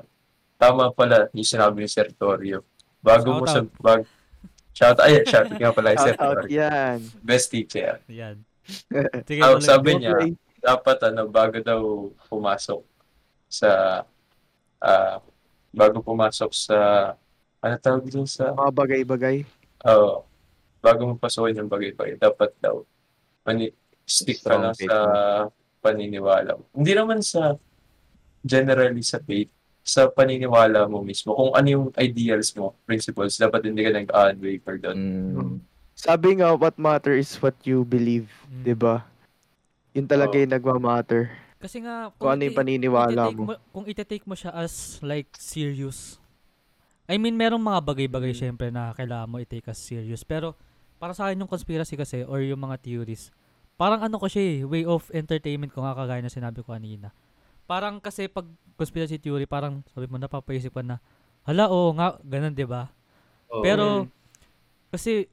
[0.55, 2.63] tama pala yung sinabi ni Sertorio.
[2.99, 4.01] Bago mo Shout sa bag
[4.71, 6.47] Shout ay shout nga pala Shout out Sertorio.
[6.49, 6.97] yan.
[7.19, 7.99] Best teacher.
[8.07, 8.39] yan.
[9.27, 9.59] Sige, tuloy.
[9.59, 10.31] sabi niya, Okay.
[10.59, 11.81] dapat ano, bago daw
[12.27, 12.79] pumasok
[13.45, 13.69] sa,
[14.79, 15.17] ah,
[15.69, 16.77] bago pumasok sa,
[17.59, 19.37] ano tawag dun sa, Mga bagay-bagay.
[19.85, 20.23] Oo.
[20.79, 22.87] bago mo pasukin yung bagay-bagay, dapat daw,
[23.41, 23.67] mani,
[24.01, 24.95] stick ka lang sa
[25.79, 26.63] paniniwala mo.
[26.71, 27.59] Hindi naman sa,
[28.41, 29.49] generally sa faith,
[29.81, 31.33] sa paniniwala mo mismo.
[31.33, 34.97] Kung ano yung ideals mo, principles, dapat hindi ka nag-unwaver doon.
[35.33, 35.57] Mm,
[35.99, 38.31] Sabi nga, what matter is what you believe.
[38.47, 38.63] Mm.
[38.63, 39.03] 'di ba?
[39.91, 40.41] Yun talaga Oo.
[40.45, 41.23] yung nagmamatter.
[41.59, 43.45] Kasi nga, Kung ano yung paniniwala iti-take mo.
[43.75, 46.15] Kung ite-take mo siya as like serious.
[47.03, 48.39] I mean, merong mga bagay-bagay Mm.
[48.39, 50.23] syempre na kailangan mo i-take as serious.
[50.23, 50.55] Pero
[51.01, 53.27] para sa akin yung conspiracy kasi or yung mga theories,
[53.75, 57.11] parang ano ko siya eh, way of entertainment ko nga kagaya na sinabi ko kanina.
[57.69, 60.97] Parang kasi pag conspiracy theory, parang sabi mo napapaisip ka na,
[61.45, 62.89] hala, oo nga, ganun 'di ba?
[63.61, 64.09] Pero,
[64.89, 65.29] kasi,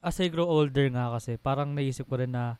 [0.00, 2.56] as I grow older nga kasi, parang naisip ko rin na,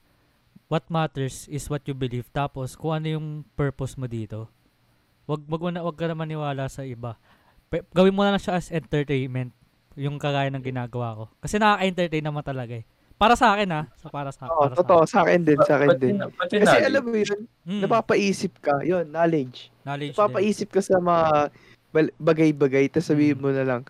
[0.68, 2.28] what matters is what you believe.
[2.32, 3.26] Tapos, kung ano yung
[3.56, 4.48] purpose mo dito.
[5.28, 7.20] Wag, wag, mo na, wag ka na maniwala sa iba.
[7.68, 9.52] Pe- gawin mo na lang siya as entertainment.
[9.96, 11.24] Yung kagaya ng ginagawa ko.
[11.44, 12.84] Kasi nakaka-entertain naman talaga eh.
[13.22, 13.82] Para sa akin ha.
[13.94, 15.06] Sa para sa, Oo, para totoo.
[15.06, 16.18] Sa akin din, sa akin din.
[16.34, 16.88] pati Kasi knowledge.
[16.90, 17.46] alam mo yun, sa akin.
[17.62, 18.74] Mm, napapaisip ka.
[18.82, 19.58] Yun, knowledge.
[19.80, 20.18] knowledge din.
[20.18, 21.26] Napapaisip ka sa mga
[21.88, 23.42] bal- bagay-bagay, tapos sabihin Mm.
[23.46, 23.82] mo na lang,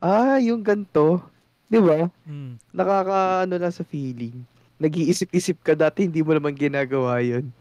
[0.00, 1.22] ah, yung ganto.
[1.64, 2.10] Di ba?
[2.24, 2.58] Mm.
[2.74, 4.42] Nakaka, ano lang sa feeling.
[4.76, 7.54] Nag-iisip-isip ka dati, hindi mo naman ginagawa yun.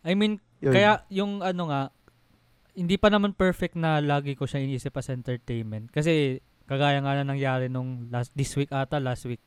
[0.00, 0.70] I mean, Yun.
[0.70, 1.82] Kaya yung ano nga,
[2.76, 5.88] hindi pa naman perfect na lagi ko siya iniisip as entertainment.
[5.88, 6.36] Kasi
[6.68, 9.40] kagaya nga na nangyari nung last this week ata, last week.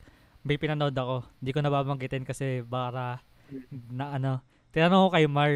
[0.44, 1.24] May pinanood ako.
[1.40, 3.24] Hindi ko nababanggitin kasi baka
[3.88, 4.32] na ano.
[4.76, 5.52] Tinanong ko kay Mar,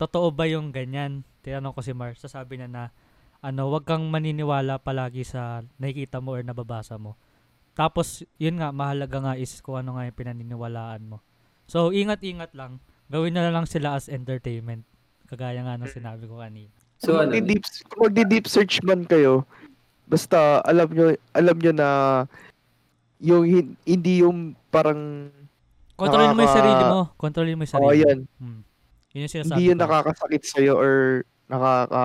[0.00, 1.22] totoo ba yung ganyan?
[1.44, 2.84] Tinanong ko si Mar, sasabi niya na
[3.44, 7.16] ano, wag kang maniniwala palagi sa nakikita mo or nababasa mo.
[7.72, 11.24] Tapos, yun nga, mahalaga nga is kung ano nga yung pinaniniwalaan mo.
[11.64, 12.84] So, ingat-ingat lang.
[13.08, 14.84] Gawin na lang sila as entertainment.
[15.30, 16.74] Kagaya nga ng sinabi ko kanina.
[17.00, 19.48] So kung ano, magdi-deep, kung magdi-deep search man kayo,
[20.04, 21.88] basta alam nyo, alam nyo na
[23.20, 25.28] yung hin- hindi yung parang
[25.94, 27.00] Kontrolin mo yung Nakaka- sarili mo.
[27.14, 28.02] Kontrolin mo yung sarili oh, mo.
[28.02, 28.60] yan, Hmm.
[29.10, 29.82] Yun yung sinasabi hindi yun ko.
[29.84, 30.92] nakakasakit sa or
[31.44, 32.04] nakaka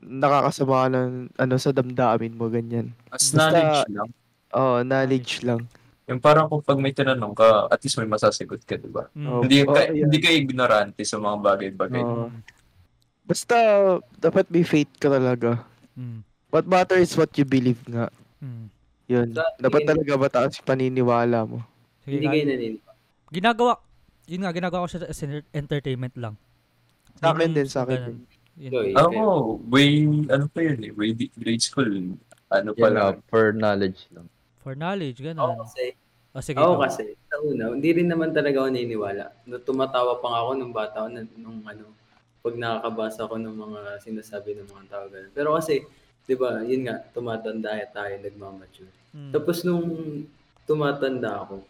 [0.00, 2.90] nakakasama ng ano sa damdamin mo ganyan.
[3.08, 4.10] As Basta- knowledge lang.
[4.48, 5.62] Oh, knowledge lang.
[6.08, 9.12] Yung parang kung pag may tinanong ka, at least may masasagot ka, di ba?
[9.12, 9.28] Mm.
[9.28, 10.02] Oh, Hindi, ka, oh, yeah.
[10.02, 12.00] hindi ka ignorante sa mga bagay-bagay.
[12.00, 12.32] Mm.
[13.22, 13.56] Basta
[14.16, 15.68] dapat may faith ka talaga.
[15.92, 16.24] Mm.
[16.48, 18.08] What matters is what you believe nga.
[18.40, 18.72] Mm.
[19.08, 19.26] Yun.
[19.32, 21.58] Sa Dapat tingin- talaga mataas yung paniniwala mo.
[22.02, 22.92] Sige, hindi ka- kayo naniniwala.
[23.28, 23.72] ginagawa,
[24.24, 26.34] yun nga, ginagawa ko siya as enter- entertainment lang.
[27.16, 28.18] Sa akin Yun din, sa akin din.
[28.58, 28.70] Yun.
[28.70, 29.22] Yo, Ako,
[29.66, 29.90] way,
[30.26, 31.88] ano pa yun eh, way di- grade school,
[32.48, 33.14] ano pa yun lang.
[33.26, 34.26] for knowledge lang.
[34.58, 35.56] For knowledge, Ako ganun.
[35.62, 35.84] kasi,
[36.28, 36.82] O sige, ako ikaw.
[36.84, 39.24] kasi, sa una, hindi rin naman talaga ako naniniwala.
[39.44, 41.84] No, tumatawa pa nga ako nung bata ako, na- nung ano,
[42.38, 45.04] pag nakakabasa ko ng mga sinasabi ng mga tao.
[45.06, 45.32] Ganun.
[45.32, 45.82] Pero kasi,
[46.28, 48.92] di ba, yun nga, tumatanda tayo, nagmamature.
[49.16, 49.32] Mm.
[49.32, 49.88] Tapos nung
[50.68, 51.64] tumatanda ako,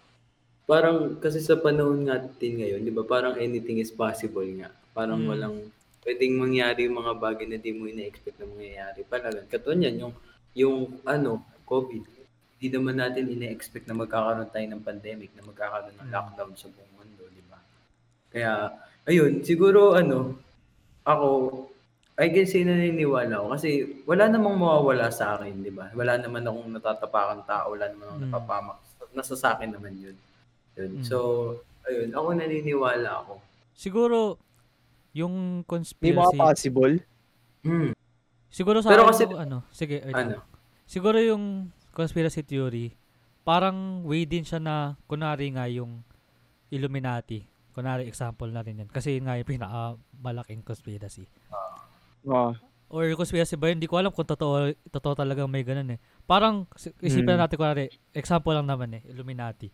[0.67, 4.75] parang kasi sa panahon natin ngayon, di ba, parang anything is possible nga.
[4.91, 5.31] Parang Mm.
[5.31, 5.57] walang
[6.03, 9.07] pwedeng mangyari yung mga bagay na di mo ina-expect na mangyayari.
[9.07, 10.15] Parang katulad yan, yung,
[10.59, 12.03] yung ano, COVID.
[12.59, 16.15] Hindi naman natin ina-expect na magkakaroon tayo ng pandemic, na magkakaroon ng Mm.
[16.19, 17.63] lockdown sa buong mundo, di ba?
[18.35, 18.75] Kaya,
[19.07, 20.35] ayun, siguro ano,
[21.07, 21.29] ako,
[22.19, 23.71] I guess ay naniniwala ako kasi
[24.03, 25.87] wala namang mawawala sa akin, di ba?
[25.95, 28.27] Wala naman akong natatapakan tao, wala naman akong Mm.
[28.29, 28.79] napapamak.
[29.15, 30.19] Nasa sa akin naman yun.
[30.75, 30.99] yun.
[30.99, 31.07] Mm.
[31.07, 31.17] So,
[31.87, 33.39] ayun, ako naniniwala ako.
[33.73, 34.35] Siguro,
[35.15, 36.95] yung May mga conspiracy, possible.
[37.63, 37.91] Hmm,
[38.51, 40.43] siguro sa Pero akin, kasi- ano, sige, wait ano?
[40.85, 42.99] Siguro yung conspiracy theory,
[43.43, 44.75] parang way din siya na,
[45.07, 46.03] kunwari nga yung
[46.69, 47.47] Illuminati.
[47.73, 48.91] Kunwari example na rin yan.
[48.91, 51.25] Kasi yun nga yung pinakamalaking conspiracy.
[52.27, 52.53] Oh.
[52.89, 53.77] Or conspiracy ba yun?
[53.77, 56.01] Hindi ko alam kung totoo, totoo talaga may ganun eh.
[56.25, 57.41] Parang, si- isipin Mm.
[57.45, 57.85] natin kunwari,
[58.17, 59.69] example lang naman eh, Illuminati.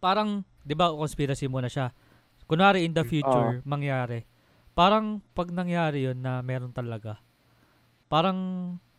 [0.00, 1.92] Parang, di ba, conspiracy muna siya.
[2.48, 4.24] Kunwari in the future, mangyari.
[4.72, 7.20] Parang, pag nangyari yun na meron talaga,
[8.08, 8.38] parang,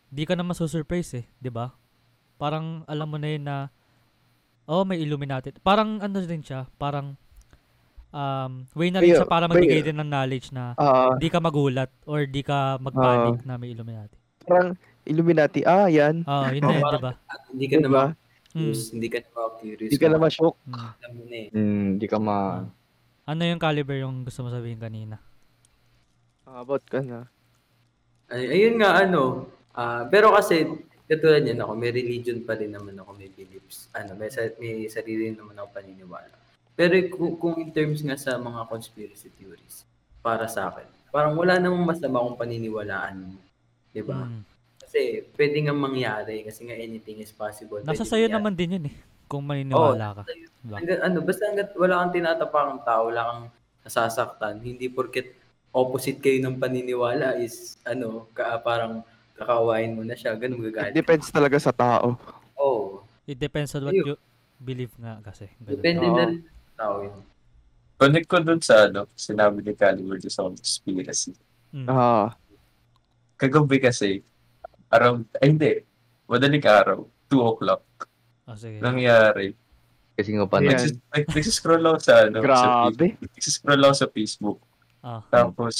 [0.08, 1.74] di ka na masusurprise eh, di ba?
[2.38, 3.66] Parang, alam mo na yun na,
[4.70, 5.50] oh, may Illuminati.
[5.58, 7.18] Parang, ano din siya, parang,
[8.14, 11.36] um, way na rin May- siya para magbigay din ng knowledge na, Ah, di ka
[11.36, 14.14] magulat or di ka magpanic na may Illuminati.
[14.40, 15.60] parang Illuminati.
[15.62, 16.22] Ah, yan.
[16.24, 17.12] Ah, yun na yun, di ba?
[17.50, 17.84] Hindi ka Diba?
[17.84, 18.08] naman
[18.54, 18.70] Mm.
[18.70, 19.80] curious, hindi ka naman curious.
[19.82, 20.54] Hindi ka na ma-shock.
[20.62, 20.74] Mm.
[20.78, 21.46] Alam mo na eh.
[21.50, 22.36] Hmm, di ka ma...
[23.24, 25.18] Ano yung caliber yung gusto mo sabihin kanina?
[26.44, 27.26] Ah, about ka na.
[28.26, 30.64] Ay, ayun nga, ano, ah, pero kasi,
[31.04, 33.90] katulad yan ako, may religion pa rin naman ako, may beliefs.
[33.90, 36.32] Ano, may, sa- may sarili naman ako paniniwala.
[36.74, 39.86] Pero kung, kung in terms nga sa mga conspiracy theories,
[40.18, 43.38] para sa akin, parang wala namang masama kung paniniwalaan mo.
[43.94, 44.26] Di ba?
[44.26, 44.42] Mm.
[44.82, 47.78] Kasi pwede nga mangyari kasi nga anything is possible.
[47.86, 48.34] Nasa sayo mangyari.
[48.34, 48.96] naman din yun eh.
[49.30, 50.22] Kung maniniwala ka.
[50.26, 50.76] Diba?
[50.82, 53.42] Hanggang, ano, basta hanggat wala kang tinatapakang tao, wala kang
[53.86, 55.36] nasasaktan, hindi porket
[55.74, 60.94] opposite kayo ng paniniwala is ano, ka, parang kakawain mo na siya, ganun magagalit.
[60.94, 62.18] Depends talaga sa tao.
[62.54, 64.14] Oh, It depends on what Ayun.
[64.14, 64.16] you
[64.60, 65.48] believe nga kasi.
[65.56, 65.70] Ganun.
[65.80, 66.16] depende Oo.
[66.16, 66.40] na rin
[66.74, 67.22] tao yun.
[67.94, 71.32] Connect ko dun sa ano, sinabi ni Caliber sa conspiracy.
[71.70, 71.86] Mm.
[71.86, 72.34] Ah,
[73.34, 74.22] Kagabi kasi,
[74.88, 75.72] around, ay hindi,
[76.26, 77.82] madaling araw, 2 o'clock,
[78.46, 78.78] Oh, sige.
[78.78, 79.56] nangyari.
[80.14, 80.46] Kasi nga.
[80.46, 82.94] Nagsis- nag- Nagsiscroll ako sa ano, grabe.
[83.18, 83.30] Facebook.
[83.34, 84.58] Nagsiscroll ako sa Facebook.
[85.02, 85.20] Ah.
[85.26, 85.74] Tapos,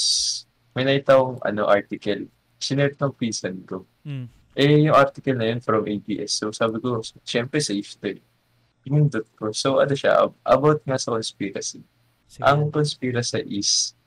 [0.73, 2.27] may nakita akong ano, article.
[2.59, 3.87] Sinert ng pisan ko.
[4.03, 4.27] Mm.
[4.55, 6.39] Eh, yung article na yun from ABS.
[6.39, 8.19] So, sabi ko, syempre safe to eh.
[8.85, 9.49] Pinindot ko.
[9.49, 11.81] So, ano siya, ab- about nga sa conspiracy.
[12.23, 12.45] Sige.
[12.45, 13.97] Ang conspiracy is,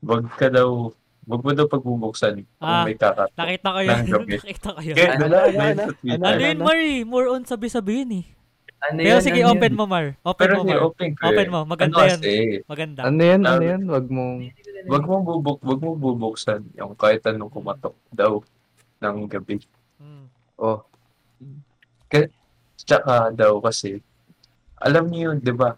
[0.00, 0.88] wag ka daw,
[1.22, 3.36] wag mo daw pagbubuksan kung Ah, may kakatok.
[3.38, 3.92] Nakita ko yun.
[3.92, 4.32] ng gabi.
[4.34, 4.96] Nakita ko yun.
[4.96, 6.16] Kaya, Ano, ano, ano, ano, ano, sa Twitter.
[6.16, 6.90] Ano ano, yun, Mari?
[7.04, 8.26] More on sabi-sabihin eh.
[8.80, 9.76] Ano Pero yun, sige, ano open yun?
[9.76, 10.06] mo, Mar.
[10.24, 10.82] Open Pero mo, hindi, Mar.
[10.82, 11.52] open ko Open eh.
[11.52, 11.60] mo.
[11.68, 12.16] Maganda ano yan.
[12.16, 12.32] kasi,
[12.64, 13.00] Maganda.
[13.04, 13.40] Ano yan?
[13.44, 13.82] Ano yan?
[13.84, 14.36] Wag mong...
[14.88, 18.40] wag mo bubuk, wag mo bubuksan yung kahit anong kumatok daw
[18.98, 19.60] ng gabi.
[20.00, 20.24] Mm.
[20.56, 20.80] Oh,
[22.82, 24.00] Tsaka daw kasi,
[24.76, 25.76] alam niyo yun, di ba?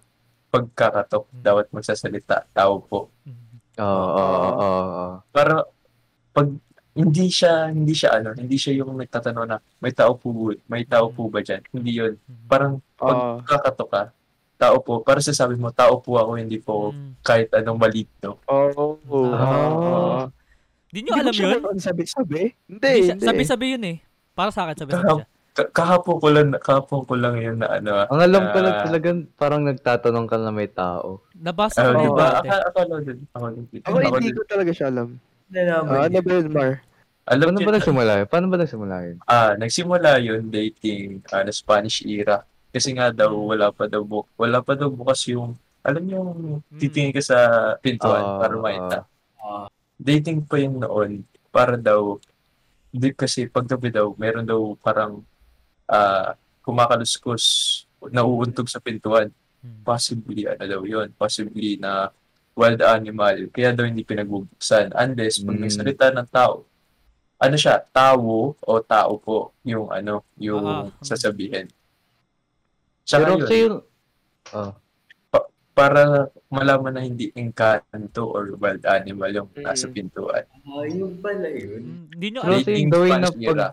[0.49, 1.41] Pagkakatok, Hmm.
[1.41, 3.09] dapat magsasalita, tao po.
[3.25, 3.41] Mm.
[3.73, 5.07] oo, oo, oo, oo.
[5.31, 5.65] Para,
[6.31, 6.49] pag,
[6.93, 10.29] hindi siya, hindi siya ano, hindi siya yung nagtatanong na, may tao po,
[10.69, 11.65] may tao po ba dyan?
[11.73, 12.21] Hindi yun.
[12.21, 12.47] Mm.
[12.47, 14.03] Parang, pag Ah, kakatok ka,
[14.61, 17.17] tao po, para sasabi mo, tao po ako, hindi po Mm.
[17.21, 18.37] kahit anong maligno.
[18.45, 19.01] oh,
[19.33, 19.41] Ah.
[19.41, 20.25] ah.
[20.87, 21.35] Di nyo Hindi alam
[21.65, 21.81] yun?
[21.81, 22.53] Sabi-sabi?
[22.69, 23.25] Hindi, Hindi hindi.
[23.25, 23.97] Sabi-sabi yun eh.
[24.37, 25.27] Para sa akin, sabi-sabi siya.
[25.53, 29.19] Ka- kahapon ko lang, kahapon ko lang yun na ano, Ang alam ko lang talagang
[29.37, 31.21] parang nagtatanong ka na may tao.
[31.37, 32.25] Nabasa Ah, ko di yun ba?
[32.33, 32.49] dati.
[32.49, 33.19] Aka- Akala din.
[33.31, 33.81] Ako din.
[33.85, 35.09] Ako hindi ko talaga siya alam.
[35.53, 36.73] Ah, ano ba yun, Mar?
[37.23, 38.27] Alam Paano ba nagsimula yun?
[38.27, 39.17] Paano ba nagsimula yun?
[39.25, 42.43] ah, nagsimula yun dating ah, na Spanish era.
[42.73, 46.59] Kasi nga daw, wala pa daw, bu- wala pa daw bukas yung, alam niyo, yung
[46.75, 47.39] titingin ka sa
[47.79, 48.99] pintuan Ah, para makita.
[49.37, 49.69] Ah.
[49.95, 51.21] Dating pa yun noon,
[51.53, 52.17] para daw,
[52.89, 55.21] di kasi paggabi daw, meron daw parang
[55.87, 57.45] ah, kumakaluskos,
[58.11, 59.31] nauuntog sa pintuan.
[59.63, 59.83] Mm.
[59.83, 62.11] Possibly, ano daw yun, possibly na
[62.53, 64.93] wild animal, kaya daw hindi pinagbubuksan.
[64.93, 65.63] Unless, pag Mm.
[65.65, 66.67] nagsalita ng tao,
[67.39, 71.03] ano siya, tao o tao po, yung ano, yung Ah, ah.
[71.03, 71.67] sasabihin.
[73.03, 73.75] Tsaka Pero yun, kasi yun...
[74.53, 74.73] Oh,
[75.73, 80.45] para malaman na hindi engkanto or wild animal yung nasa pintuan.
[80.69, 82.13] Ah, yun pala yun.
[82.13, 83.21] Hindi nyo Pero alam.
[83.25, 83.57] na Spanish era.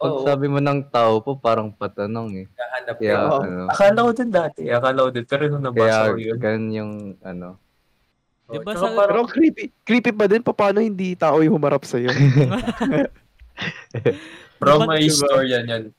[0.00, 0.24] pag Oo.
[0.24, 2.46] sabi mo ng tao po, parang patanong eh.
[2.50, 3.20] Kahanap Kaya, ka.
[3.22, 3.38] Oo.
[3.38, 6.68] ano, Akala ko din dati, akala ko din, pero nung nabasa kaya ko yun, ganun
[6.72, 7.48] yung, ano,
[8.50, 9.64] Oh, Diba tsaka sa- parang, Pero creepy.
[9.86, 10.42] Creepy pa din.
[10.42, 12.10] Paano hindi tao yung humarap sa'yo?
[14.58, 15.94] bro, Diba- may istorya yan.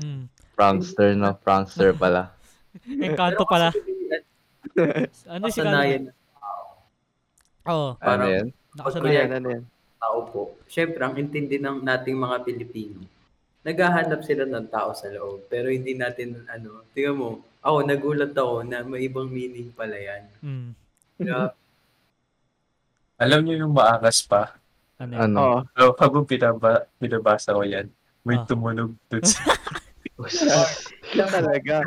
[0.00, 0.24] Mm.
[0.56, 1.36] prankster no?
[1.36, 2.32] Prankster pala.
[3.04, 3.68] Encanto pala.
[5.28, 6.14] Ano si kasanayan
[7.66, 7.92] Oo.
[8.00, 8.46] Ano yan?
[8.48, 9.12] ano Nakasanayan.
[9.20, 9.62] yan, ano yan?
[10.00, 10.42] Tao po.
[10.66, 13.04] Siyempre, ang intindi ng nating mga Pilipino,
[13.60, 15.44] naghahanap sila ng tao sa loob.
[15.46, 17.28] Pero hindi natin, ano, tingnan mo,
[17.60, 20.24] ako, nagulat ako na may ibang meaning pala yan.
[20.40, 20.70] Mm.
[21.20, 21.38] Kaya,
[23.20, 24.56] Alam niyo yung maakas pa.
[24.96, 25.20] Ano yun?
[25.20, 25.36] Ano?
[25.36, 25.58] Oo.
[25.76, 27.92] So, habang pinaba, pinabasa ko yan,
[28.24, 28.48] may Ah.
[28.48, 29.44] tumunog dun sa,
[31.36, 31.84] talaga.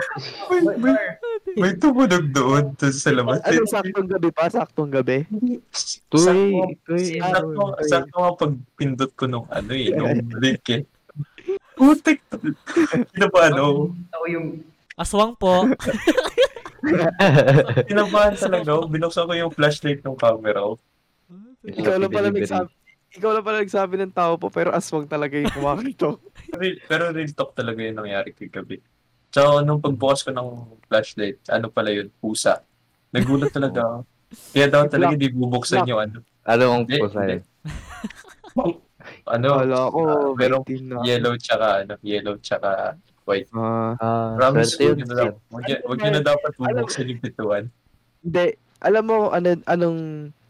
[1.58, 3.39] May tumunog doon dun sa labas.
[3.45, 4.43] Ano, saktong gabi pa?
[4.49, 5.18] Saktong gabi?
[6.10, 10.82] Tuy, tuy, sakto, sakto nga pagpindot ko nung ano eh, nung link eh.
[11.74, 12.22] Putik!
[13.14, 13.93] Pinabahan ako.
[14.14, 14.47] ako yung,
[14.93, 15.66] Aswang po.
[17.89, 18.86] Pinabahan talaga.
[18.86, 20.74] Binuksan ko yung flashlight ng camera ko.
[21.64, 22.70] Ikaw lang pala nagsabi.
[23.14, 26.18] Ikaw lang pala nagsabi ng tao po, pero aswang talaga yung kumakito.
[26.89, 28.78] Pero real talk talaga yung nangyari kay gabi.
[29.34, 30.49] Tsaka nung pagbukas ko ng
[30.86, 32.61] flashlight, ano pala yun, pusa.
[33.09, 33.97] Nagulat talaga ako.
[34.49, 35.89] Kaya daw talaga hindi bubuksan Black.
[35.89, 36.17] yung ano.
[36.43, 37.34] Ano ang Hindi, pusa hindi.
[37.34, 37.43] yun?
[39.25, 41.03] Ano, Wala ko, ah, merong team na.
[41.03, 43.51] yellow tsaka ano, yellow tsaka white.
[43.51, 45.07] Ah, Ah, Promise, swerte huwag yun.
[45.07, 47.63] na, dapat- huwag nyo- huwag na dapat bubuksan yung pintuan.
[48.21, 48.45] hindi.
[48.79, 49.99] Alam mo, ano, anong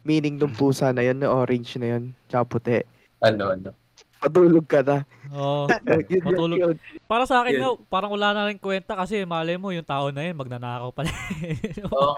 [0.03, 2.77] meaning ng pusa na yun, na orange na yun, tsaka puti.
[3.19, 3.69] Ano, ano.
[4.23, 5.03] Patulog ka na.
[5.35, 5.67] Oo.
[5.89, 6.57] Yun, yun, Matulog.
[6.57, 6.75] yun.
[7.03, 7.61] Para sa akin Yun.
[7.61, 11.11] nga, parang wala na rin kwenta kasi malay mo yung tao na yun, magnanakaw pala.
[11.91, 12.13] oo.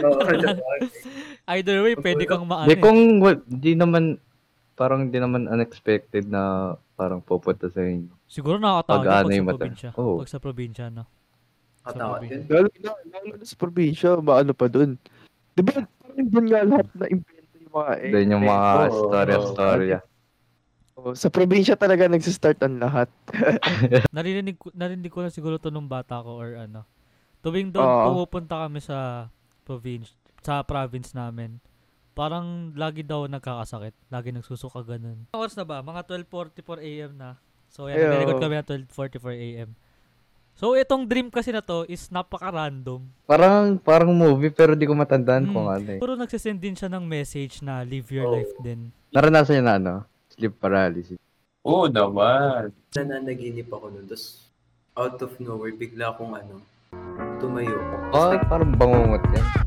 [0.00, 0.20] Oo,
[1.52, 2.80] Either way, pwede kang maano Di eh.
[2.80, 4.16] kung, wa- di naman,
[4.72, 8.08] parang di naman unexpected na parang pupunta sa inyo.
[8.24, 9.58] Siguro nakakatawa Pag ano pag yung sa mata.
[9.58, 9.88] probinsya.
[9.94, 10.14] Oo.
[10.16, 11.04] Pag sa probinsya, no?
[11.84, 12.46] Yun.
[12.48, 14.96] Lalo na, lalo na sa probinsya, maano pa dun.
[15.52, 18.10] Di ba, parang dun nga lahat na invento yung mga eh.
[18.14, 19.98] Doon yung mga Oo, storya-storya.
[20.94, 23.08] Oh, sa probinsya talaga nagsistart ang lahat.
[24.12, 26.84] Narinig, ko- narinig ko na siguro to nung bata ko or ano.
[27.40, 28.04] Tuwing doon Oo.
[28.12, 29.26] pumupunta kami sa
[29.62, 31.56] province, sa province namin.
[32.12, 33.96] Parang lagi daw nagkakasakit.
[34.06, 35.24] Lagi nagsusuka ganun.
[35.28, 35.80] Ang Oras na ba?
[35.80, 37.12] Mga 12.44 a.m.
[37.16, 37.30] na.
[37.66, 37.96] So, yan.
[37.96, 38.08] Ayo.
[38.12, 39.70] Nag-record kami na 12.44 a.m.
[40.52, 43.08] So, itong dream kasi na to is napaka-random.
[43.24, 45.54] Parang, parang movie pero di ko matandaan Hmm.
[45.56, 45.96] kung ano eh.
[45.96, 48.36] Puro nagsisend din siya ng message na live your Oh.
[48.36, 48.92] life din.
[49.08, 49.94] Naranasan niya na ano?
[50.42, 51.22] Sleep paralysis.
[51.62, 52.74] Oo naman.
[52.98, 54.10] Nananaginip ako nun.
[54.10, 54.50] Tapos,
[54.98, 56.58] out of nowhere, bigla akong ano,
[57.38, 57.78] tumayo.
[58.10, 59.61] Oh, parang bangungot yan.